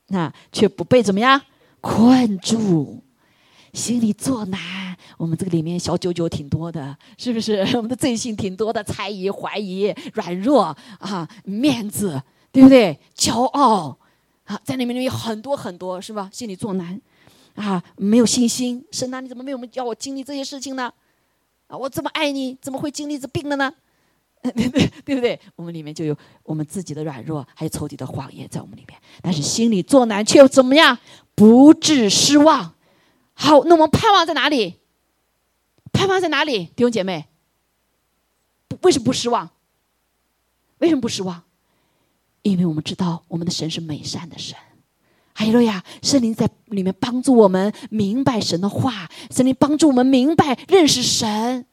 [0.08, 1.40] 那却不被怎么样
[1.80, 3.02] 困住，
[3.72, 4.60] 心里作难。
[5.18, 7.60] 我们这个里面小九九挺多的，是不是？
[7.76, 12.98] 我们的罪性挺多的，猜疑、怀疑、软弱啊，面子，对不对？
[13.16, 13.98] 骄傲
[14.44, 16.28] 啊，在里面有很多很多，是吧？
[16.32, 17.00] 心里作难
[17.54, 18.84] 啊，没有信心。
[18.92, 20.92] 神啊，你怎么没有叫我经历这些事情呢？
[21.66, 23.72] 啊，我这么爱你，怎么会经历这病了呢？
[24.54, 25.38] 对对对不对？
[25.56, 28.96] 我们里面就有我们自己的软弱，还有仇敌的谎言在我们里面。
[29.20, 30.98] 但是心里作难，却又怎么样？
[31.34, 32.74] 不致失望。
[33.34, 34.76] 好，那我们盼望在哪里？
[35.92, 36.66] 盼望在哪里？
[36.76, 37.26] 弟兄姐妹，
[38.82, 39.50] 为什么不失望？
[40.78, 41.42] 为什么不失望？
[42.42, 44.56] 因为我们知道我们的神是美善的神。
[45.32, 51.66] 还有呀，圣灵在里面帮助我们明白神的话，圣灵帮助我们明白认识神。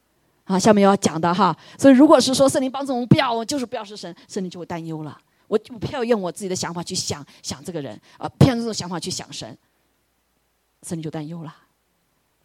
[0.45, 5.19] 啊，下面要讲的哈，所以如果是说圣灵帮助我们，不要，我就是不要是神，圣灵就会担忧了。
[5.47, 9.55] 我就不要用我自己的想法去想想这个人，啊，偏用这种想法去想神，
[10.81, 11.55] 圣灵就担忧了，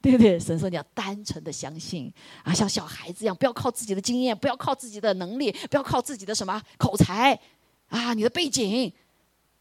[0.03, 0.39] 对不对？
[0.39, 2.13] 神说你要单纯的相信
[2.45, 7.39] 啊，像小孩子一样，不要靠自己的经验，不要靠自己的能力，不要靠自己的什么口才
[7.89, 8.93] 啊，你的背景。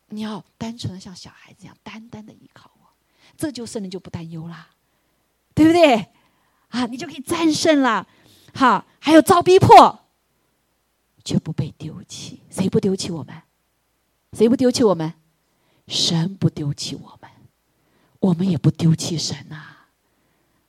[0.10, 2.88] 你要单纯的像小孩子一样，单单的依靠我，
[3.36, 4.70] 这就圣灵就不担忧啦，
[5.54, 5.96] 对不对？
[6.70, 8.08] 啊，你就可以战胜了，
[8.58, 10.00] 哈，还有遭逼迫，
[11.24, 12.42] 却不被丢弃。
[12.50, 13.44] 谁不丢弃我们？
[14.34, 15.14] 谁不丢弃我们？
[15.88, 17.30] 神不丢弃我们，
[18.20, 19.78] 我们也不丢弃神呐。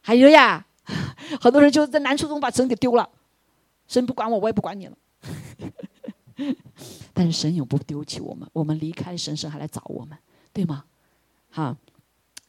[0.02, 0.66] 还有呀，
[1.40, 3.08] 很多人就在难处中把神给丢了，
[3.88, 4.96] 神不管我，我也不管你了。
[7.14, 10.16] 但是神永不丢弃我们，我们离开神，神还来找我们，
[10.52, 10.84] 对吗？
[11.50, 11.74] 好，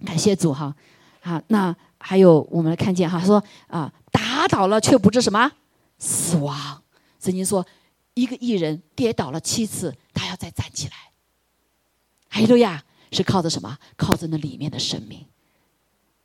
[0.06, 0.76] 感谢主哈，
[1.22, 5.52] 好，那还有我们看见哈，说啊，打倒了却不知什么
[5.98, 6.82] 死亡。
[7.20, 7.66] 曾经说，
[8.14, 10.94] 一个艺人跌倒了七次，他要再站起来。
[12.30, 13.78] 哈利路亚，是靠着什么？
[13.98, 15.26] 靠着那里面的生命，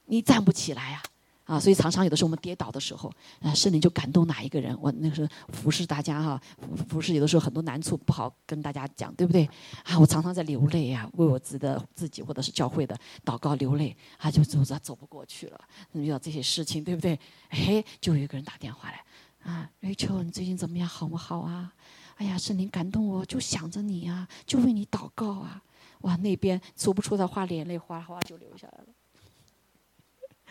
[0.06, 1.02] 你站不起来啊。
[1.44, 4.76] 啊，所以常常有的时候我们跌倒的时候，啊，圣灵就感动哪一个人？
[4.80, 6.40] 我那个时候服侍大家哈，
[6.88, 9.48] 服侍有的时候很多难处不好跟大家讲，对不对？
[9.84, 15.60] 啊，我常常在流泪啊，为我自的自己或者是教会的祷告流泪，啊，就走着走不过去了，
[15.92, 17.18] 遇到这些事情，对不对？
[17.50, 19.04] 哎，就有一个人打电话来，
[19.42, 20.88] 啊，Rachel，你最近怎么样？
[20.88, 21.74] 好不好啊？
[22.16, 25.62] 哎呀，圣灵感动我，就想着你啊，就为你祷告啊，
[26.00, 28.93] 哇，那边说不出的话，眼泪哗哗就流下来了。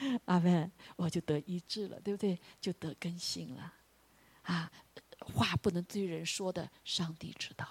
[0.25, 2.39] 阿门，我就得医治了，对不对？
[2.59, 3.73] 就得更新了，
[4.43, 4.71] 啊，
[5.19, 7.65] 话不能对人说的，上帝知道。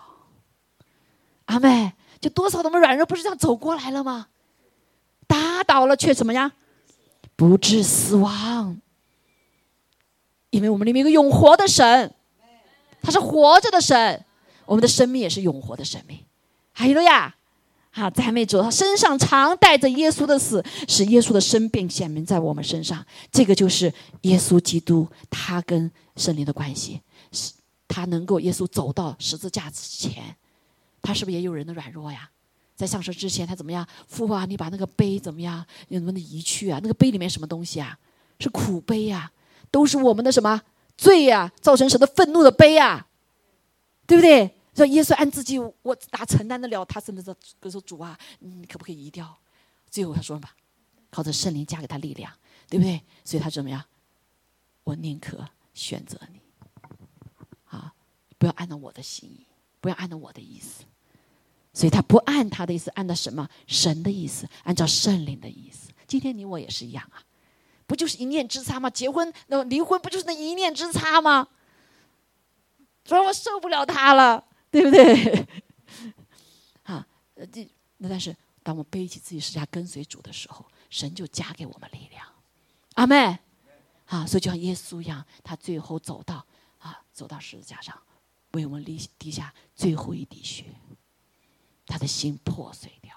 [1.46, 4.28] 阿妹，就多少我们软弱，不是这样走过来了吗？
[5.26, 6.52] 打倒了却怎么样？
[7.36, 8.80] 不致死亡，
[10.50, 12.14] 因为我们里面有个永活的神，
[13.02, 14.24] 他是活着的神，
[14.66, 16.24] 我们的生命也是永活的生命。
[16.72, 17.34] 哈利路亚。
[17.94, 23.04] 好，赞美主，他身上常带着耶稣的死，使耶稣的生变显明在我们身上。
[23.30, 27.52] 这个就是耶稣基督，他跟圣灵的关系，是
[27.86, 30.34] 他能够耶稣走到十字架之前，
[31.02, 32.30] 他是不是也有人的软弱呀？
[32.74, 33.86] 在上车之前，他怎么样？
[34.08, 35.62] 父啊，你把那个杯怎么样？
[35.88, 36.80] 能不能移去啊？
[36.82, 37.98] 那个杯里面什么东西啊？
[38.40, 39.30] 是苦杯呀，
[39.70, 40.62] 都是我们的什么
[40.96, 41.52] 罪呀？
[41.60, 43.06] 造成神的愤怒的杯呀，
[44.06, 44.56] 对不对？
[44.74, 46.84] 说耶稣按自己，我哪承担得了？
[46.86, 49.38] 他甚至说：“跟说主啊，你可不可以移掉？”
[49.90, 50.48] 最后他说什么
[51.10, 52.32] ：“靠着圣灵加给他力量，
[52.68, 53.84] 对不对？”所以他怎么样？
[54.84, 56.40] 我宁可选择你，
[57.66, 57.92] 啊，
[58.38, 59.46] 不要按照我的心意，
[59.80, 60.84] 不要按照我的意思。
[61.74, 63.48] 所以他不按他的意思，按照什么？
[63.66, 65.90] 神的意思，按照圣灵的意思。
[66.06, 67.22] 今天你我也是一样啊，
[67.86, 68.88] 不就是一念之差吗？
[68.88, 71.48] 结婚那离婚不就是那一念之差吗？
[73.04, 74.44] 说我受不了他了。
[74.72, 75.46] 对不对？
[76.82, 77.06] 啊，
[77.52, 77.68] 这
[77.98, 82.26] 那但是，当我背起自己十字架跟随主的时候，神就加给我们力量。
[82.94, 83.38] 阿妹，
[84.06, 86.44] 啊，所以就像耶稣一样，他最后走到
[86.78, 87.96] 啊，走到十字架上，
[88.52, 88.84] 为我们
[89.18, 90.64] 滴下最后一滴血，
[91.86, 93.14] 他的心破碎掉。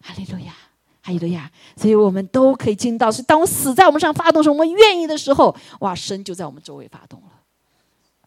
[0.00, 0.54] 哈利路亚，
[1.02, 1.50] 哈利路亚！
[1.76, 7.22] 所以我们都可以进到，是当我死在我们上发动时，我们愿意的时候，哇，神就在我们周围发动。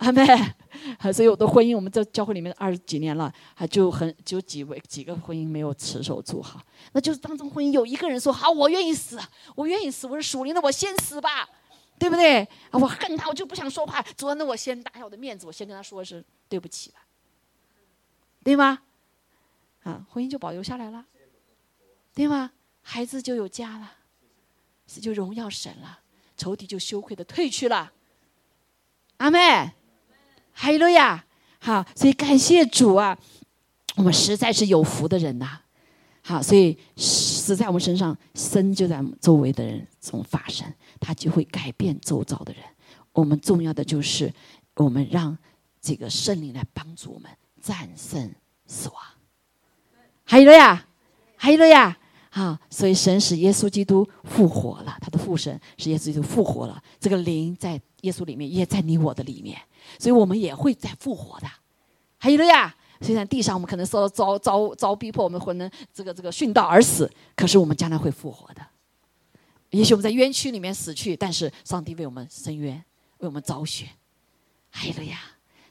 [0.02, 0.26] 阿妹，
[1.14, 6.60] 所以我的婚姻，我们在教会里面二十几年了，还就很就几位几个婚姻没有持守住哈。
[6.93, 9.20] 那就是当中婚姻有一个人说好，我愿意死，
[9.56, 11.47] 我愿意死，我是属灵的，我先死吧，
[11.99, 12.41] 对不对？
[12.72, 14.02] 啊我恨他，我就不想说话。
[14.18, 17.06] 主要那我先打下我的面子，我先跟他说是对不起吧，
[18.43, 18.80] 对吗？
[19.84, 21.06] 啊，婚姻就保留下来了，
[22.16, 22.52] 对吗？
[22.82, 23.91] 孩子就有家了，
[24.88, 25.99] 就荣耀神了，
[26.36, 27.93] 仇敌就羞愧的退去了。
[29.18, 29.74] 阿妹。
[30.54, 31.24] 哈利路亚！
[31.60, 33.18] 好，所以感谢主啊，
[33.95, 35.60] 我们实在是有福的人呐。
[36.24, 42.64] 好，所以死在我们身上，生就在我们周围的人中发生，他就会改变周遭的人。
[43.12, 44.32] 我们重要的就是，
[44.76, 45.38] 我们让
[45.82, 47.30] 这个圣灵来帮助我们
[47.62, 48.32] 战胜
[48.68, 48.97] 死亡。
[50.26, 50.86] 哈利路亚！
[51.38, 51.97] 哈利路亚！
[52.30, 59.60] 好，所以神使耶稣基督复活了，他的父神使耶稣基督复活了，这个灵在耶稣里面，也在你我的里面，
[59.99, 61.47] 所以我们也会再复活的。
[62.17, 68.61] 还有了呀，虽然地上我们可能受遭遭遭逼迫，我们可能这个这个殉道而死，可是我们将来会复活的。
[69.71, 72.75] 也许我们在冤屈里面死去，但是上帝为我们伸冤，
[73.19, 73.88] 为我们昭雪。
[74.69, 75.19] 还有了呀，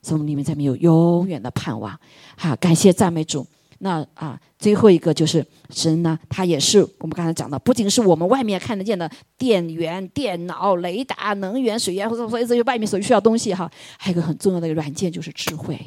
[0.03, 1.99] 所以我们里面才没有永远的盼望。
[2.37, 3.47] 好，感谢赞美主。
[3.83, 15.79] 那啊，最后一个就是神呢，他也是我们刚才讲的，不仅是我们外面看得见的电源、电脑、雷达、能源、水源，或者所以这些外面所需要东西哈，还有一个很重要的一个软件就是智慧。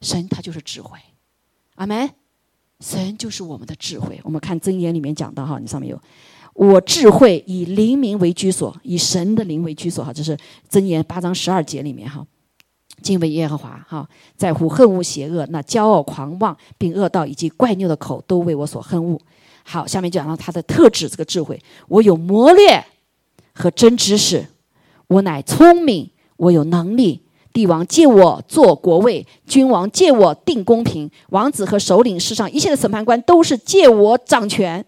[0.00, 0.98] 神他就是智慧，
[1.74, 2.10] 阿门。
[2.80, 4.20] 神就是我们的智慧。
[4.24, 6.00] 我们看箴言里面讲的哈，你上面有，
[6.54, 10.36] 我智慧以灵明为居所，以神的灵为居所哈，这是
[10.70, 12.26] 箴言八章十二节里面哈。
[13.02, 19.20] 敬畏耶和华，哈，在乎恨恶邪恶，那骄傲狂妄并恶道以及怪拗的口，都为我所恨恶。
[19.62, 22.84] 好，下面讲到他的特质，这个智慧，我有谋略
[23.54, 24.46] 和真知识，
[25.08, 27.22] 我乃聪明，我有能力。
[27.52, 34.84] 帝王借我做国位，君王借我定公平，王子和首领世上一切的审判官都是借我掌权。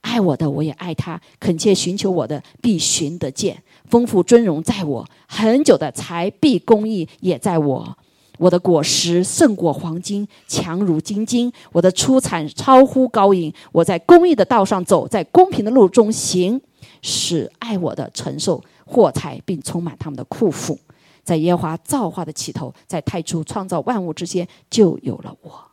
[0.00, 3.62] 爱我的，我也爱他；恳切寻求我的，必寻得见。
[3.88, 7.98] 丰富尊荣在我，很久的财币公益也在我。
[8.38, 11.52] 我的果实胜过黄金，强如金金。
[11.72, 13.52] 我的出产超乎高银。
[13.72, 16.60] 我在公益的道上走，在公平的路中行，
[17.02, 20.78] 使爱我的承受货财，并充满他们的库府。
[21.24, 25.64] 在耶华造化的起头，在太初创造万物之间，就有了我。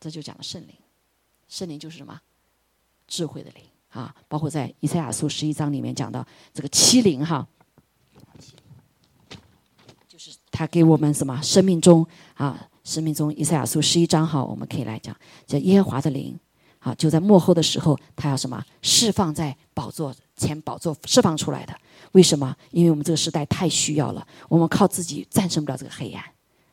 [0.00, 0.70] 这就讲了圣灵，
[1.46, 2.20] 圣灵就是什么？
[3.06, 3.62] 智慧的灵
[3.94, 4.12] 啊！
[4.28, 7.46] 包括在以赛亚书十一章里面讲到这个七灵哈，
[10.08, 15.16] 就是他给我们什么生命中啊，生命中以赛亚书十一章哈，我们可以来讲，
[15.46, 16.36] 叫耶和华的灵
[16.80, 21.72] 啊，就在幕后的时候，他要什么释放在宝座前，宝座释放出来的。
[22.12, 22.54] 为什么？
[22.72, 26.24] 因为我们这个时代太需要了，我们靠自己战胜不了这个黑暗。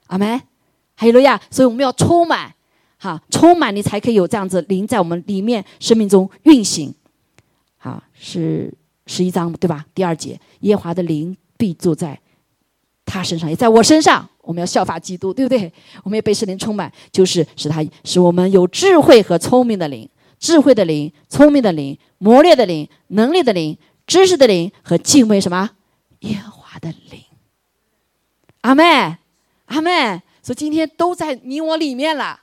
[0.08, 0.42] 阿门。
[0.96, 2.54] 还有了呀，所以我们要充满，
[2.98, 6.94] 哈，充满你才可以有这样子灵在我们里面生命中运行。
[7.84, 8.72] 好，是
[9.08, 9.84] 十一章对吧？
[9.96, 12.20] 第二节，耶华的灵必住在
[13.04, 14.30] 他身上，也在我身上。
[14.42, 15.72] 我们要效法基督，对不对？
[16.04, 20.08] 我们要被圣灵充满，就是使他使我们有智慧和聪明的灵，
[20.40, 23.76] 智慧的灵，聪明的灵，磨练的灵，能力的灵。
[24.08, 25.70] 知识的灵和敬畏什么
[26.20, 27.22] 耶华的灵，
[28.62, 28.84] 阿妹，
[29.66, 32.42] 阿妹，所以今天都在你我里面了。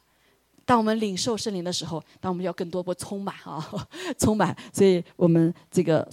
[0.68, 3.88] 当我们领受圣灵的时候，当我们要更多不充满啊，
[4.20, 6.06] 充满，所以我们这个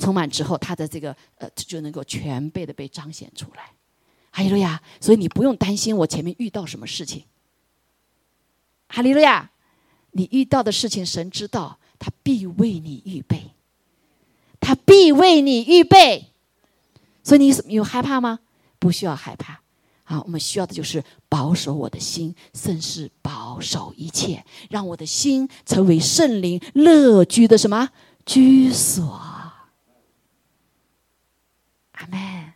[0.00, 3.70] 充满之后，他的这个呃就能够全备的被彰显出来。
[4.32, 4.82] 哈利路亚！
[5.00, 7.22] 所以你不用担心我前面遇到什么事情。
[8.88, 9.52] 哈利路亚！
[10.10, 13.52] 你遇到的事情，神知道，他必为你预备。
[14.58, 16.32] 他必为你预备，
[17.22, 18.40] 所以你有害怕吗？
[18.80, 19.61] 不需要害怕。
[20.12, 27.88] 啊，我们需要的就是保守我的心，甚是保守一切，让我的心成为圣灵乐居的什么
[28.26, 29.06] 居所。
[31.92, 32.52] 阿门。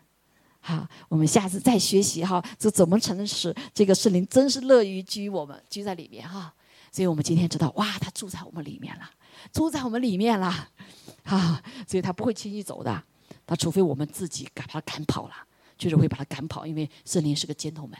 [0.60, 6.52] 好，我们下次再学习哈，这怎么才能使这个圣灵真是乐于居我们居在里面哈？
[6.92, 9.08] 所以我们今天知道，哇，他住在我们里面了。
[9.50, 10.68] 住在我们里面了，
[11.24, 13.02] 啊，所以他不会轻易走的，
[13.46, 15.34] 他除非我们自己把他赶跑了，
[15.76, 17.98] 就是会把他赶跑，因为圣灵是个尖头门，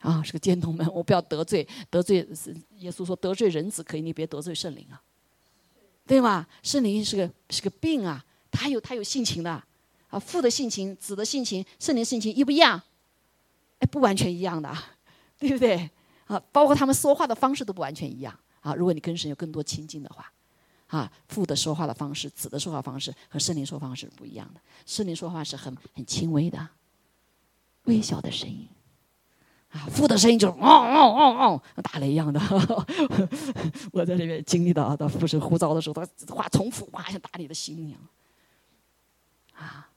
[0.00, 2.26] 啊，是个尖头门， 我不要得罪得罪，
[2.78, 5.00] 耶稣说得罪人子可以，你别得罪圣灵啊，
[6.06, 6.46] 对吗？
[6.62, 9.50] 圣灵是个是个病啊，他有他有性情的，
[10.08, 12.80] 啊，父的性情、子的性情、圣灵性情一不一样？
[13.78, 14.72] 哎，不完全一样的，
[15.38, 15.90] 对不对？
[16.26, 18.38] 啊，包括他们说话的方式都不完全一样。
[18.60, 20.30] 啊，如果你跟神有更多亲近的话，
[20.90, 24.60] 啊，父的说话的方式、子的说话方式和圣灵说话方式是不一样的。
[24.84, 26.68] 圣灵说话是很很轻微的、
[27.84, 28.66] 微小的声音，
[29.70, 32.40] 啊，父的声音就是哦哦哦哦，打雷一样的。
[33.92, 38.00] 我在里面经历到啊，到父神呼召的时候，他话重复，哇，像打你的心一样。
[39.54, 39.88] 啊，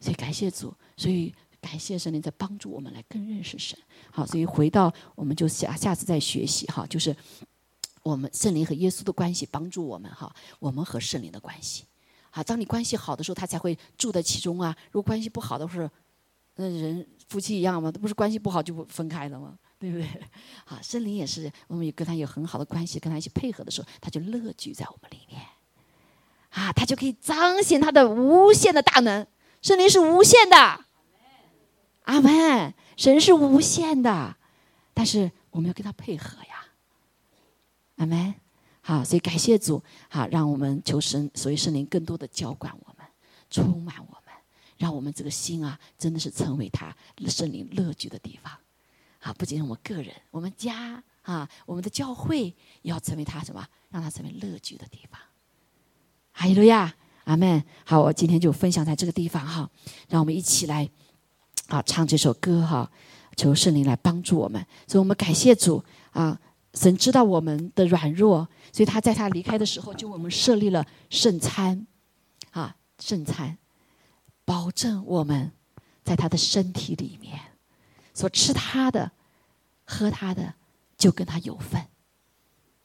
[0.00, 3.78] 所以感谢主，所以感谢圣灵在帮助我们来更认识神。
[4.10, 7.14] 好，所以回到我们就下下次再学习哈，就是。
[8.02, 11.84] 我们圣灵和耶稣的关系帮助我们哈，我们和圣灵的关系，
[12.30, 14.74] 好，当你关系好的时候，他才会住在其中啊。
[14.90, 15.88] 如果关系不好的时候，
[16.56, 19.58] 那人夫妻一样嘛，不是关系不好就不分开了吗？
[19.78, 20.06] 对不对？
[20.64, 25.42] 好，圣灵也是，我们有跟他有很好的关系，跟他一起配合的时候，他就乐居在我们里面，
[26.50, 29.26] 啊，他就可以彰显他的无限的大能。
[29.62, 30.84] 圣灵是无限的，
[32.04, 32.74] 阿门。
[32.96, 34.36] 神是无限的，
[34.92, 36.59] 但是我们要跟他配合呀。
[38.00, 38.34] 阿门。
[38.80, 43.06] 好，所以感谢主，好，让我们求神，所以圣灵更多的浇灌我们，
[43.50, 44.34] 充满我们，
[44.78, 46.96] 让我们这个心啊，真的是成为他
[47.28, 48.50] 圣灵乐居的地方。
[49.18, 53.62] 好，不仅是我们个人，我们家啊，我们的教会要成为他什么？
[53.90, 55.20] 让他成为乐居的地方。
[56.32, 56.94] 哈利路亚，
[57.24, 57.62] 阿门。
[57.84, 59.70] 好，我今天就分享在这个地方哈，
[60.08, 60.88] 让我们一起来
[61.66, 62.90] 啊唱这首歌哈，
[63.36, 64.66] 求圣灵来帮助我们。
[64.86, 66.40] 所以我们感谢主啊，
[66.74, 71.86] 神知道我们的软弱，所以他在他离开的时候就为我们设立了圣餐
[72.50, 73.58] 啊，圣餐，
[74.44, 75.50] 保证我们
[76.04, 77.38] 在他的身体里面
[78.14, 79.10] 所吃他的、
[79.84, 80.54] 喝他的，
[80.96, 81.84] 就跟他有份，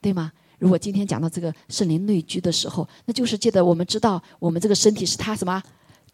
[0.02, 0.32] 对吗？
[0.58, 5.62] 如果今天讲到这个圣灵内居的时候，那就是记得我们知道，我们这个身体是他什么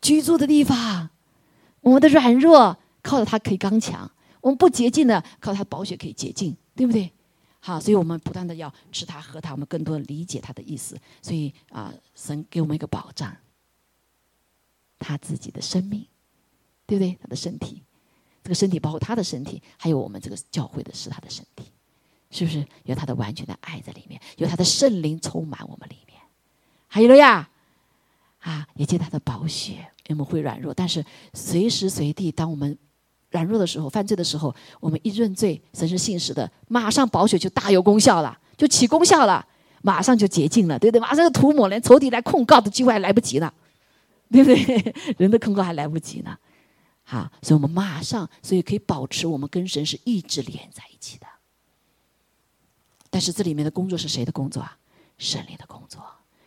[0.01, 1.09] 居住的地方。
[1.82, 4.11] 我们的软弱靠着他可以刚强，
[4.41, 7.11] 我们不洁净的靠他宝血可以洁净，对不对？
[7.62, 10.99] 好，所以我们不断的要吃他喝他，我们更多的理解他的意思。
[11.22, 13.34] 所以啊，神给我们一个保障，
[14.99, 16.05] 他自己的生命，
[16.86, 17.18] 对不对？
[17.22, 17.84] 他的身体，
[18.43, 21.72] 这个身体包括他的身体，还有我们这个教会的是他的身体。
[22.34, 24.20] 是不是有他的完全的爱在里面？
[24.38, 26.18] 有他的圣灵充满我们里面，
[26.88, 27.49] 还有了呀，
[28.39, 32.78] 啊，也借他的宝血，我们会软弱，但是随时随地，当我们
[33.32, 39.45] 软弱的时候、犯罪的时候，我们一认罪，神是信实的，马上保血就大有功效了，就起功效了，
[39.82, 41.01] 马上就洁净了，对不对？
[41.01, 43.51] 马上就涂抹，连仇敌来控告的机会还来不及呢，
[44.29, 44.93] 对不对？
[45.17, 46.38] 人的控告还来不及呢，
[47.03, 51.25] 好，所以我们马上，所以可以保持我们跟神是一直连在一起的。
[53.09, 54.77] 但是这里面的工作是谁的工作啊？
[55.17, 56.01] 圣灵的工作，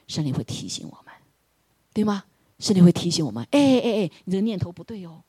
[0.06, 1.14] 圣灵会提醒我们，
[1.92, 2.24] 对吗？
[2.58, 5.22] 圣灵会提醒我们，哎哎哎，你这个念头不对哦，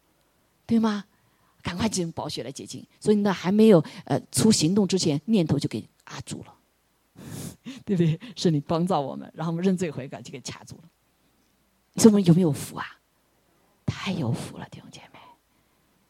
[0.66, 1.06] 对吗？
[1.66, 2.86] 赶快进入宝血来解禁。
[3.00, 5.80] 所以呢，还没有呃出行动之前，念头就给
[6.12, 6.54] 压住了，
[7.84, 8.20] 对不对？
[8.36, 10.84] 是你帮助我们，然后我们认罪悔改就给卡住了。
[11.94, 12.86] 你说我们有没有福啊？
[13.88, 15.20] 太有福了，弟兄姐妹。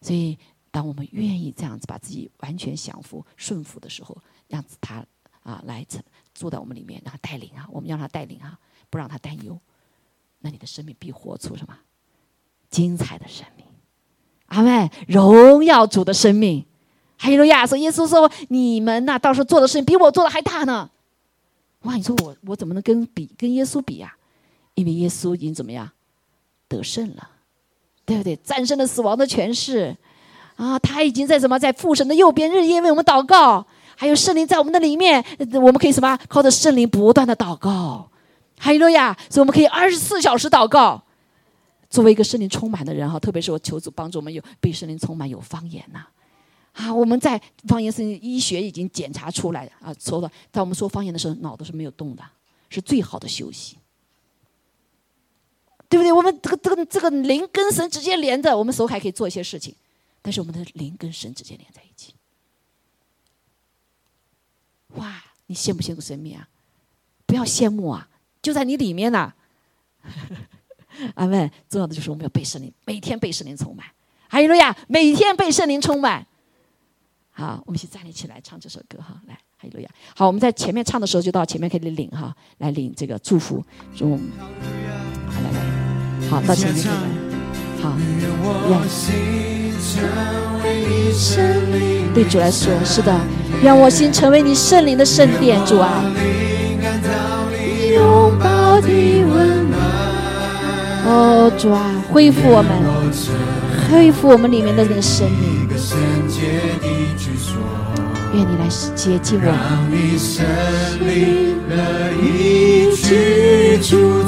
[0.02, 0.38] 所以，
[0.72, 5.06] 当我们愿意这样子把自己完全降服、顺服的时候，让他。
[5.46, 5.86] 啊，来
[6.34, 9.62] 住在我们里面，让他带领啊，我们让他带领啊，不让他担忧，
[10.40, 11.78] 那你的生命必活出什么
[12.72, 13.64] 精彩的生命？
[14.48, 16.66] 阿妹，荣耀主的生命。
[17.18, 20.90] 还有亚瑟，耶稣说：“你们呐，到时候做的事情比我做的还大呢。”
[21.84, 24.14] 哇，你说我我怎么能跟比跟耶稣比呀？
[24.74, 25.90] 因为耶稣已经怎么样
[26.68, 27.30] 得胜了，
[28.06, 28.36] 对不对？
[28.36, 29.96] 战胜了死亡的权势
[30.58, 30.78] 啊！
[30.80, 33.66] 他已经在什么在父神的右边日夜为我们祷告。
[33.96, 35.24] 还有圣灵在我们的里面，
[35.54, 36.20] 我们可以什么？
[36.28, 38.10] 靠着圣灵不断的祷告，
[38.60, 39.16] 哈利路亚！
[39.30, 41.02] 所以我们可以二十四小时祷告。
[41.96, 46.06] 作为一个圣灵充满的人哈，特别是我求主帮助我们有被圣灵充满有方言呐
[46.74, 46.94] 啊！
[46.94, 52.22] 我们在方言是医学已经检查出来啊，说的在我们说方言的时候，脑子是没有动的，
[52.70, 53.78] 是最好的休息，
[55.88, 56.12] 对不对？
[56.12, 59.74] 我们这个这个这个灵跟神直接连着，我们手还可以做一些事情，
[60.22, 62.14] 但是我们的灵跟神直接连在一起。
[64.96, 66.50] 哇，你羡不羡慕生命啊？
[67.26, 68.10] 不要羡慕啊，
[68.42, 69.34] 就在你里面呢。
[71.16, 71.50] 阿门。
[71.70, 73.86] 重要的就是我们要被圣灵，每天被圣灵充满。
[74.28, 76.26] 哈利路亚，每天被圣灵充满。
[77.32, 79.20] 好，我们一起站立起来唱这首歌哈。
[79.28, 79.90] 来，哈利路亚。
[80.16, 83.64] 好，我们在前面唱的时候就到前面可以领哈，来领这个祝福。
[83.96, 84.32] 祝我们
[85.28, 85.60] 好来来，
[86.30, 86.94] 好到前面来。
[87.82, 87.98] 好，
[88.70, 88.80] 愿
[92.14, 93.14] 对主来说是的。
[93.64, 96.04] 让我心成为你圣灵的圣殿，主啊！
[97.94, 99.65] 拥抱的温
[101.08, 102.72] 哦，主啊，恢复我们，
[103.92, 105.68] 恢复我们里面的那个生命。
[108.34, 109.48] 愿你来接近我。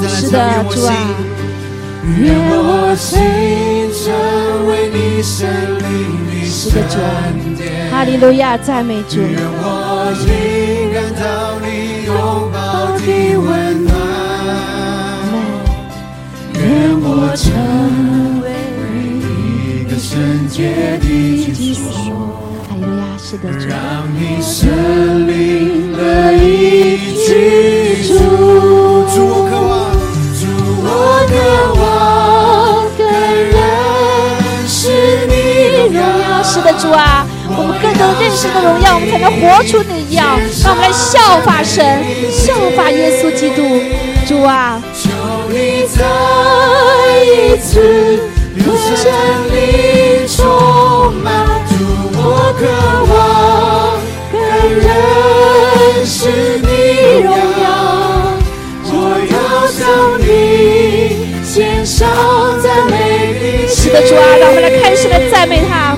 [0.08, 0.94] 是的，主啊！
[2.16, 3.10] 愿我心
[3.92, 4.00] 成
[4.68, 5.84] 为你圣灵
[6.30, 6.56] 的圣
[7.56, 7.60] 殿。
[7.90, 9.18] 哈利路亚，赞美主。
[9.18, 10.24] 愿我心
[10.94, 11.66] 感到你
[12.06, 12.14] 拥
[12.52, 12.56] 抱
[12.96, 13.02] 的
[13.36, 13.46] 温
[13.84, 13.87] 暖。
[17.20, 17.50] 我成
[18.42, 18.46] 为
[19.18, 20.56] 一个圣洁
[21.00, 21.04] 的
[21.52, 21.90] 居所。
[21.90, 23.66] 哈利路亚，是的，主。
[23.66, 23.76] 让
[24.14, 24.70] 你圣
[25.26, 26.38] 灵乐意
[27.26, 28.14] 居住。
[29.10, 29.90] 主我渴望，
[30.38, 30.46] 主
[30.84, 30.86] 我
[31.28, 31.34] 渴
[31.80, 31.82] 望
[32.96, 33.02] 更
[33.50, 33.58] 认
[34.68, 34.78] 识
[35.26, 36.40] 你荣耀。
[36.44, 37.26] 是的，主啊。
[37.50, 40.38] 我们更多认识的荣耀，我们才能活出那样。
[40.62, 41.82] 让我们来效法神，
[42.30, 43.66] 效法耶稣基督。
[44.28, 45.10] 主啊，求
[45.50, 46.04] 你再
[47.08, 48.20] 每一次，
[48.54, 49.10] 如果生
[49.50, 49.56] 命
[50.28, 51.26] 充满
[51.66, 51.72] 着
[52.12, 52.18] 我
[52.58, 52.60] 渴
[53.10, 53.16] 望
[54.30, 54.36] 的
[54.76, 56.18] 认识
[56.58, 56.68] 你
[57.22, 57.26] 荣
[57.64, 57.66] 耀。
[58.84, 58.92] 我
[59.32, 59.36] 要
[59.66, 59.80] 向
[60.20, 60.26] 你
[61.42, 62.06] 献上
[62.62, 62.94] 赞美。
[63.68, 65.96] 是的，主啊，让我们来开始来赞美他。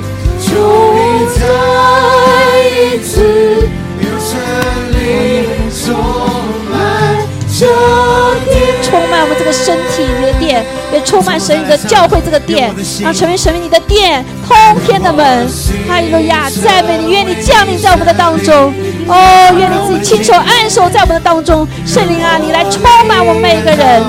[9.20, 12.72] 满我们这个身体里的殿，也充满神你的教会这个殿，
[13.02, 14.56] 让成为神你的殿，通
[14.86, 15.46] 天的门。
[15.86, 18.72] 哈利路亚，赞美你，愿你降临在我们的当中。
[19.06, 24.02] 哦，愿你自己亲手按手在我们的当中，圣灵啊，你来充满我们每一个人。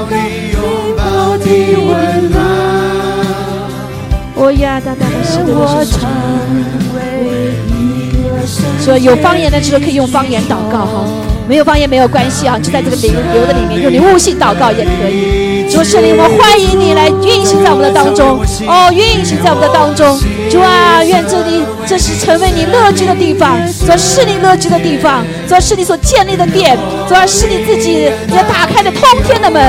[4.34, 6.08] 我呀，大大的是我成
[6.96, 7.52] 为
[8.80, 11.06] 说有方言的时候可以用方言祷告哈，
[11.52, 15.70] 没有方言没有关系啊，就在这个灵流的里面用你悟性祷告也可以。
[15.70, 20.18] 主圣灵，我们欢迎你来运行在我们的当中，哦，运行在我们的当中。
[20.50, 29.62] 主啊，愿这里这是成为你乐居的地方，这是你乐居的地方，这是你所建立的殿，主啊，是你自己要打开的通天的门。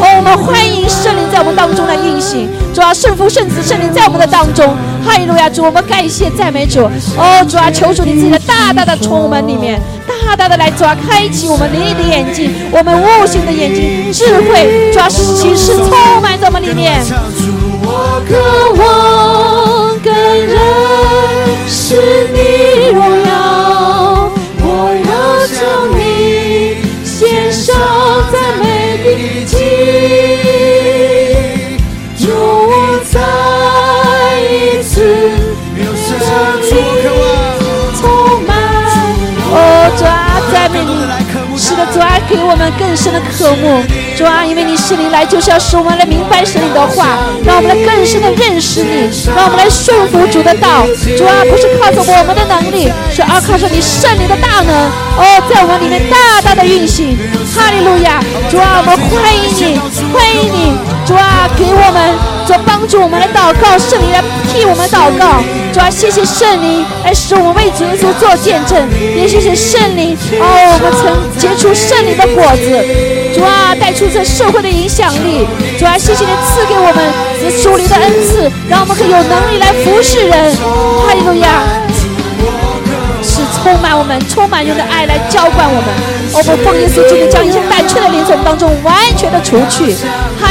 [0.00, 2.48] 哦，我们欢迎圣灵在我们当中来运行。
[2.74, 4.66] 主啊，圣父、圣子、圣灵在我们的当中。
[5.06, 6.82] 哈利路亚，主，我们感谢赞美主。
[7.16, 9.80] 哦，主啊，求主你自己的大大的从我们里面，
[10.28, 15.88] 大大的来抓，开启我们灵力的眼睛，我们悟性的眼睛，智慧，主啊，启示充
[16.20, 17.02] 满在我们里面。
[18.28, 18.36] 渴
[18.76, 20.58] 望更认
[21.66, 22.90] 识你，
[42.08, 43.82] 啊，给我们更深的渴慕。
[44.16, 50.86] 主啊，因为你是灵来，就是要使我们来明白神灵的话，让我们来更深的认识你，让我们来顺服主的道。
[51.16, 54.72] 主啊，不是靠着我们的能力，是而靠着你圣灵的大能。
[55.18, 57.18] 哦，在我们里面大大的运行。
[57.54, 58.20] 哈利路亚！
[58.50, 59.78] 主啊，我们欢迎你，
[60.12, 60.78] 欢迎你。
[61.04, 62.38] 主啊，给我们。
[62.46, 65.42] 主帮助我们来祷告，圣灵来替我们祷告。
[65.72, 72.64] 主啊，谢谢圣灵来使我们为主耶稣做见证，也谢谢圣灵哦，我们曾结出圣灵的果子。
[73.34, 75.46] 主啊，带出这社会的影响力。
[75.78, 80.56] 主啊，谢谢你赐给我们这属灵的恩赐，让我们可以有能力来服侍人。
[81.06, 81.62] 哈利路亚。
[83.20, 85.84] 是充满我们，充满用的爱来浇灌我们。
[86.32, 89.94] 我们奉耶稣基督将一切胆怯的灵从当中完全的除去。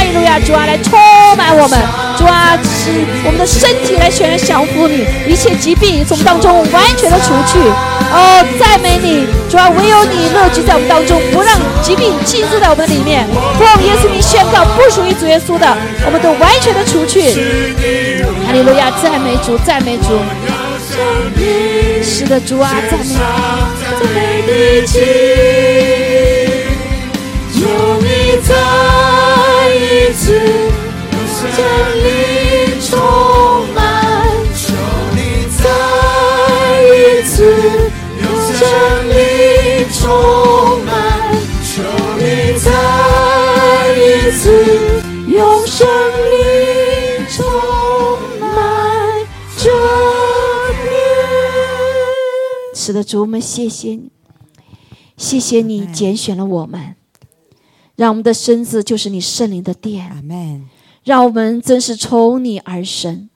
[0.08, 0.98] 哈利路亚，主啊，来充
[1.36, 1.78] 满我们，
[2.16, 7.58] 主啊，使我们的身体来全然降服你，一切疾病从当中完全的除去。
[8.10, 13.26] 哦，赞美你，主啊，唯有你乐居在我们当中，不让疾病寄住在我们里面。
[13.58, 15.76] 奉耶稣名宣告，不属于主耶稣的，
[16.06, 17.20] 我们都完全的除去。
[18.46, 20.18] 哈利路亚，赞美主，赞美主。
[22.02, 23.14] 是的，主啊，赞美
[24.00, 24.40] 赞美
[24.80, 25.02] 的情，
[27.60, 28.54] 有你再
[30.38, 31.58] 一次降
[32.04, 32.06] 临
[32.80, 32.90] 充
[33.74, 33.78] 满，
[34.54, 34.60] 求
[35.14, 35.18] 你
[35.58, 35.62] 再
[36.94, 37.36] 一次
[38.58, 38.62] 降
[39.08, 39.14] 临
[39.92, 40.00] 充
[40.84, 40.88] 满，
[41.64, 41.66] 求
[42.18, 42.22] 你
[42.58, 42.66] 再
[43.96, 43.98] 一
[44.32, 44.42] 次
[45.28, 45.36] 用
[45.66, 45.76] 充
[48.40, 48.42] 满
[49.58, 49.62] 着。
[52.74, 54.10] 是的，主，我们谢谢你，
[55.16, 56.96] 谢谢你拣选了我们，
[57.98, 60.08] 让我们的身子就是你圣灵的殿，
[61.02, 63.28] 让我们真是从你而生，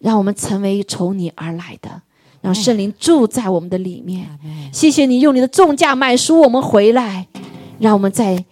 [0.00, 2.02] 让我们成为从你而来的，
[2.42, 4.38] 让圣灵住在我们的里面。
[4.70, 7.26] 谢谢你用你的重价买赎我们回来，
[7.78, 8.44] 让我们在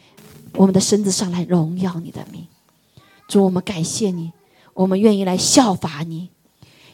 [0.54, 2.46] 我们的身子上来荣耀你的名。
[3.28, 4.32] 主，我们感谢你，
[4.72, 6.30] 我们愿意来效法你，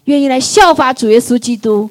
[0.07, 1.89] 愿意来效法主耶稣基督。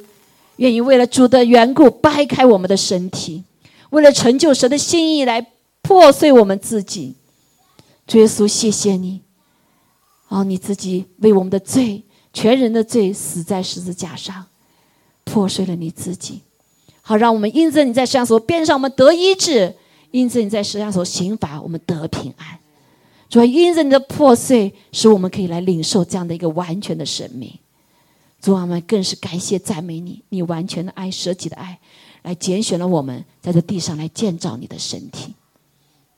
[0.58, 3.46] 愿意为了主的缘故掰开我们的身体，
[3.92, 5.46] 为了成就神的心意来
[5.88, 7.16] 破碎我们自己。
[8.06, 9.22] 主耶稣，谢谢你，
[10.28, 12.04] 哦，你自己为我们的罪，
[12.34, 14.48] 全人的罪死在十字架上，
[15.24, 16.42] 破碎了你自己，
[17.02, 19.74] 好让我们因着你在上所边上我们得医治，
[20.12, 22.60] 因着你在世上所刑罚我们得平安。
[23.30, 27.58] 主要因着你的破碎，使我们可以来领受这样的一个完全的生命。
[28.42, 31.80] 主啊，们更是感谢赞美你，你完全的爱、舍己的爱，
[32.24, 35.34] 来拣选了我们在这地上来建造你的身体。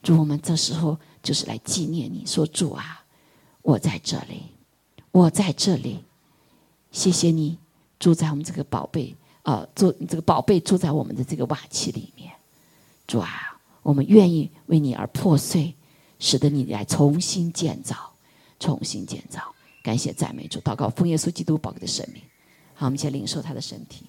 [0.01, 3.03] 主，我们这时候就是来纪念你，说主啊，
[3.61, 4.43] 我在这里，
[5.11, 6.03] 我在这里，
[6.91, 7.57] 谢谢你
[7.99, 12.31] 住在我们这个宝贝啊，住这个宝贝住在我们的这个瓦器里面。
[13.05, 15.75] 主啊，我们愿意为你而破碎，
[16.19, 18.13] 使得你来重新建造，
[18.59, 19.53] 重新建造。
[19.81, 22.21] 感谢赞美主，祷告奉耶稣基督宝贵的生命。
[22.73, 24.05] 好，我们先领受他的身体。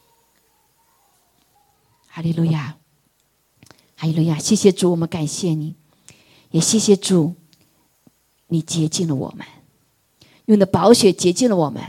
[2.06, 2.76] 哈利路亚，
[3.96, 4.38] 哈利路亚！
[4.38, 5.76] 谢谢主，我们感谢你，
[6.50, 7.34] 也谢谢主，
[8.48, 9.46] 你接近了我们。
[10.46, 11.82] 用你的宝血洁净了我们，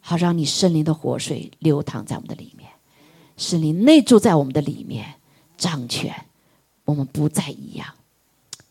[0.00, 2.70] 好让你圣灵的活水流淌在我们的里面，
[3.36, 5.16] 圣灵内住在我们的里面，
[5.58, 6.26] 掌权，
[6.84, 7.86] 我们不再一样。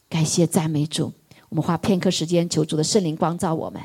[0.10, 1.14] 感谢赞美主，
[1.50, 3.82] 我们花片刻时间求主的圣灵光照我们，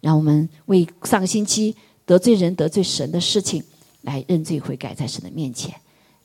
[0.00, 1.76] 让我们为上个星期
[2.06, 3.62] 得罪人、得罪神的事情
[4.00, 5.74] 来认罪悔改，在神的面前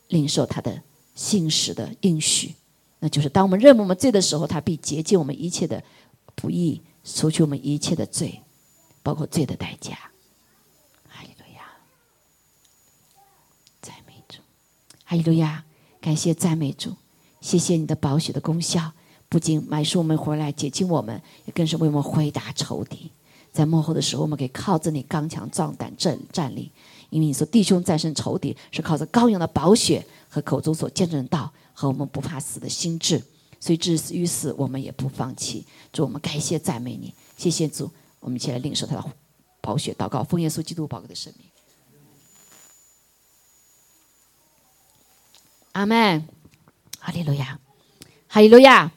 [0.07, 0.81] 领受他的
[1.13, 2.53] 信实的应许。
[2.99, 5.81] 那就是当我们认我们罪的时候，他必洁净我们一切的
[6.35, 8.41] 不义，除去我们一切的罪，
[9.01, 9.97] 包括罪的代价。
[11.07, 11.61] 哈利路亚，
[13.81, 14.39] 赞美主，
[15.05, 15.63] 哈利路亚，
[16.01, 16.93] 感谢赞美主，
[17.39, 18.91] 谢谢你的宝血的功效，
[19.29, 23.11] 不仅买赎我们回来洁净我们，也更是为我们回答仇敌。
[23.53, 26.69] 在幕后的时候，我们可以靠着你刚强壮胆站站立，
[27.09, 31.51] 因为你说弟兄战胜仇敌是靠着羔羊的宝血和口中所见证的道。
[31.79, 33.23] 和我们不怕死的心智，
[33.57, 35.65] 所以至于死，我们也不放弃。
[35.93, 37.89] 主，我们感谢赞美你，谢谢主。
[38.19, 39.03] 我们一起来领受他的
[39.61, 41.45] 宝血祷告，奉耶稣基督宝贵的生命。
[45.71, 46.27] 阿门。
[46.99, 47.57] 哈利路亚，
[48.27, 48.91] 哈利路亚，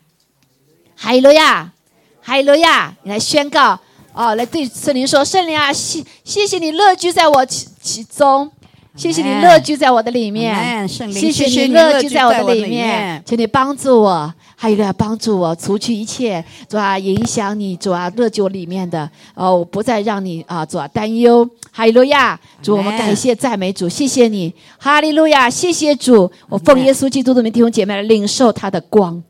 [0.96, 1.72] 哈利路亚，
[2.20, 2.96] 哈利路亚。
[3.04, 3.78] 你来宣告
[4.12, 8.50] 哦，来对圣灵说：圣灵啊，谢谢谢你乐居在我其其中。
[8.94, 19.10] 谢谢你乐居在我的里面，谢谢你乐居在我的里面，请你帮助我，还有要帮助我除去一切主啊影响你主啊乐居里面的。
[19.34, 21.48] 哦，我不再让你啊主啊担忧。
[21.70, 29.22] 哈利路亚，主我们感谢赞美主，谢谢你，哈利路亚，谢谢主，我奉耶稣基督的名弟兄姐妹来领受他的光，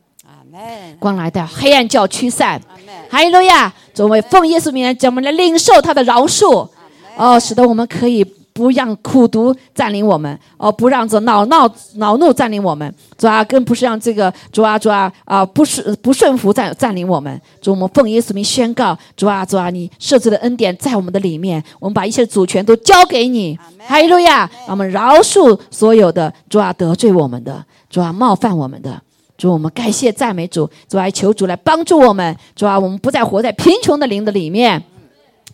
[0.99, 2.61] 光来的黑暗就要驱散，
[3.09, 6.69] 哈利路亚，主我奉耶稣名来，我们来领受他的饶恕，
[7.17, 8.27] 哦，使得我们可以。
[8.53, 17.41] 不让苦毒占领我们，哦，不让这恼闹恼怒占领我们，主啊，更不是让这个主啊主啊啊不是不顺服占占领我们。
[17.61, 23.59] 主，我们奉耶稣名宣告，主啊主啊，你设置的恩典在我们的里面，我们把一切主权都交给你。
[23.87, 24.49] 哈利路亚！
[24.67, 29.01] 让我们饶恕所有的主啊得罪我们的，主啊冒犯我们的，
[29.37, 34.83] 主我们感谢赞美主，主啊求主来帮助我们，主啊我们不再活在贫穷的灵的里面。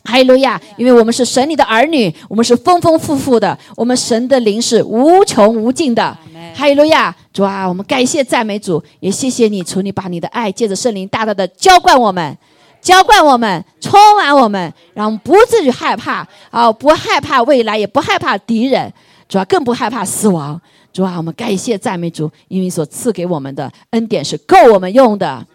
[0.05, 0.59] 哈利路亚！
[0.79, 6.17] 因为我们是神里的儿女，我们是丰丰富富的，我们神的灵是无穷无尽的。
[6.55, 7.15] 哈利路亚！
[7.33, 12.37] 主啊，我们感谢赞美主，也谢谢你，求你把你的爱借着圣灵大大的浇灌我们，
[12.81, 18.91] 浇灌我们，充满我们，让我们不至于害怕啊，不害怕未来，也不害怕敌人，
[19.29, 20.59] 主啊，更不害怕死亡。
[20.91, 25.47] 主啊，我们感谢赞美主，因为所赐给我们的恩典是够我们用的。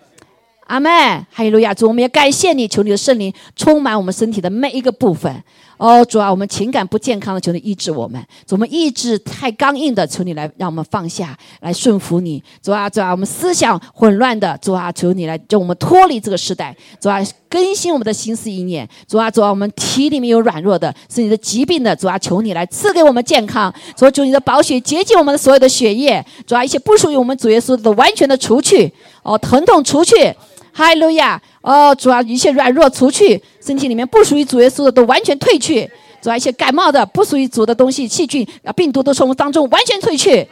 [0.65, 0.89] 阿妹，
[1.31, 1.73] 哈利路亚！
[1.73, 5.43] 主，我们也感谢你，求你的圣灵充满我们身体的每一个部分。
[5.77, 12.41] 哦，主啊，我们情感不健康的，求你医治我们；主，我们意志太刚硬的，求你来让我们放下，来顺服你。
[12.61, 16.73] 主啊，主啊，我们思想混乱的，主啊，求你来叫我们脱离这个时代。
[17.01, 17.19] 主啊，
[17.53, 18.89] 更新我们的心思意念。
[19.07, 21.95] 主啊，主啊，我们体里面有软弱的，是你的疾病的。
[21.95, 23.71] 主啊，求你来赐给我们健康。
[23.95, 26.25] 主啊，求你的宝血洁净我们的所有的血液。
[26.47, 28.91] 主啊，一切不属于我们主耶稣的完全的除去。
[29.21, 30.33] 哦，疼痛除去。
[30.71, 31.39] 哈利路亚！
[31.61, 35.87] 哦，主啊，一切软弱除去，身体里面不属于主耶稣的都完全退去。
[36.23, 40.47] 主啊，一些感冒的不属于主的东西、细菌啊、病毒都从我们当中完全退去。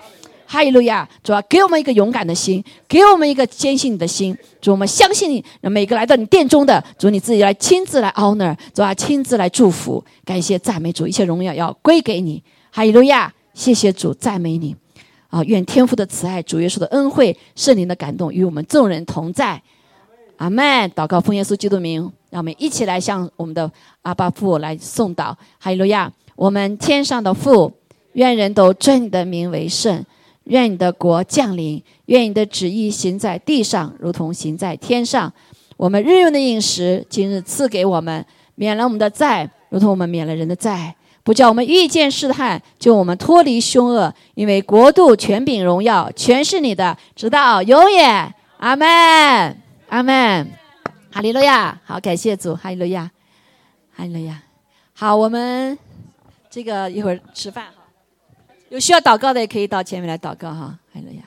[0.52, 1.08] 哈利路亚！
[1.24, 4.38] 主啊，给我们一个勇敢的心，给我们一个坚信你的心。
[4.60, 12.44] 主，我们相信你，每个来到你殿中的主，你自己来亲自来 honor，主啊，亲自来祝福，感谢赞美主，一切荣耀要归给你。
[12.70, 13.34] 哈利路亚！
[13.54, 14.76] 谢谢主，赞美你。
[15.30, 19.62] 啊，愿天父的慈爱、主耶稣的恩惠、圣灵的感动与我们众人同在。
[20.36, 20.92] 阿门！
[20.94, 23.72] 祷告奉耶稣基督名，让我们一起来向我们的
[24.02, 25.34] 阿爸父来送祷。
[25.60, 26.12] 哈利路亚！
[26.36, 27.72] 我们天上的父，
[28.14, 30.04] 愿人都尊你的名为圣，
[30.46, 35.32] 愿你的国降临，愿你的旨意行在地上，如同行在天上。
[35.78, 44.14] 我们日用的饮食，今日赐给我们，免了我们的债，如同我们免了人的债，不叫我们遇见试探，就我们脱离凶恶。
[44.36, 48.34] 因为国度、权柄、荣耀，全是你的，直到永远。
[48.58, 48.88] 阿门。
[49.90, 50.50] 阿门，
[51.12, 51.78] 哈利路亚！
[51.84, 53.12] 好，感谢主，哈利路亚，
[53.94, 54.42] 哈利路亚。
[54.94, 55.78] 好，我们
[56.50, 57.81] 这个一会儿吃饭哈，
[58.72, 61.22] 有需要祷告的也可以到前面来祷告哈，海伦亚。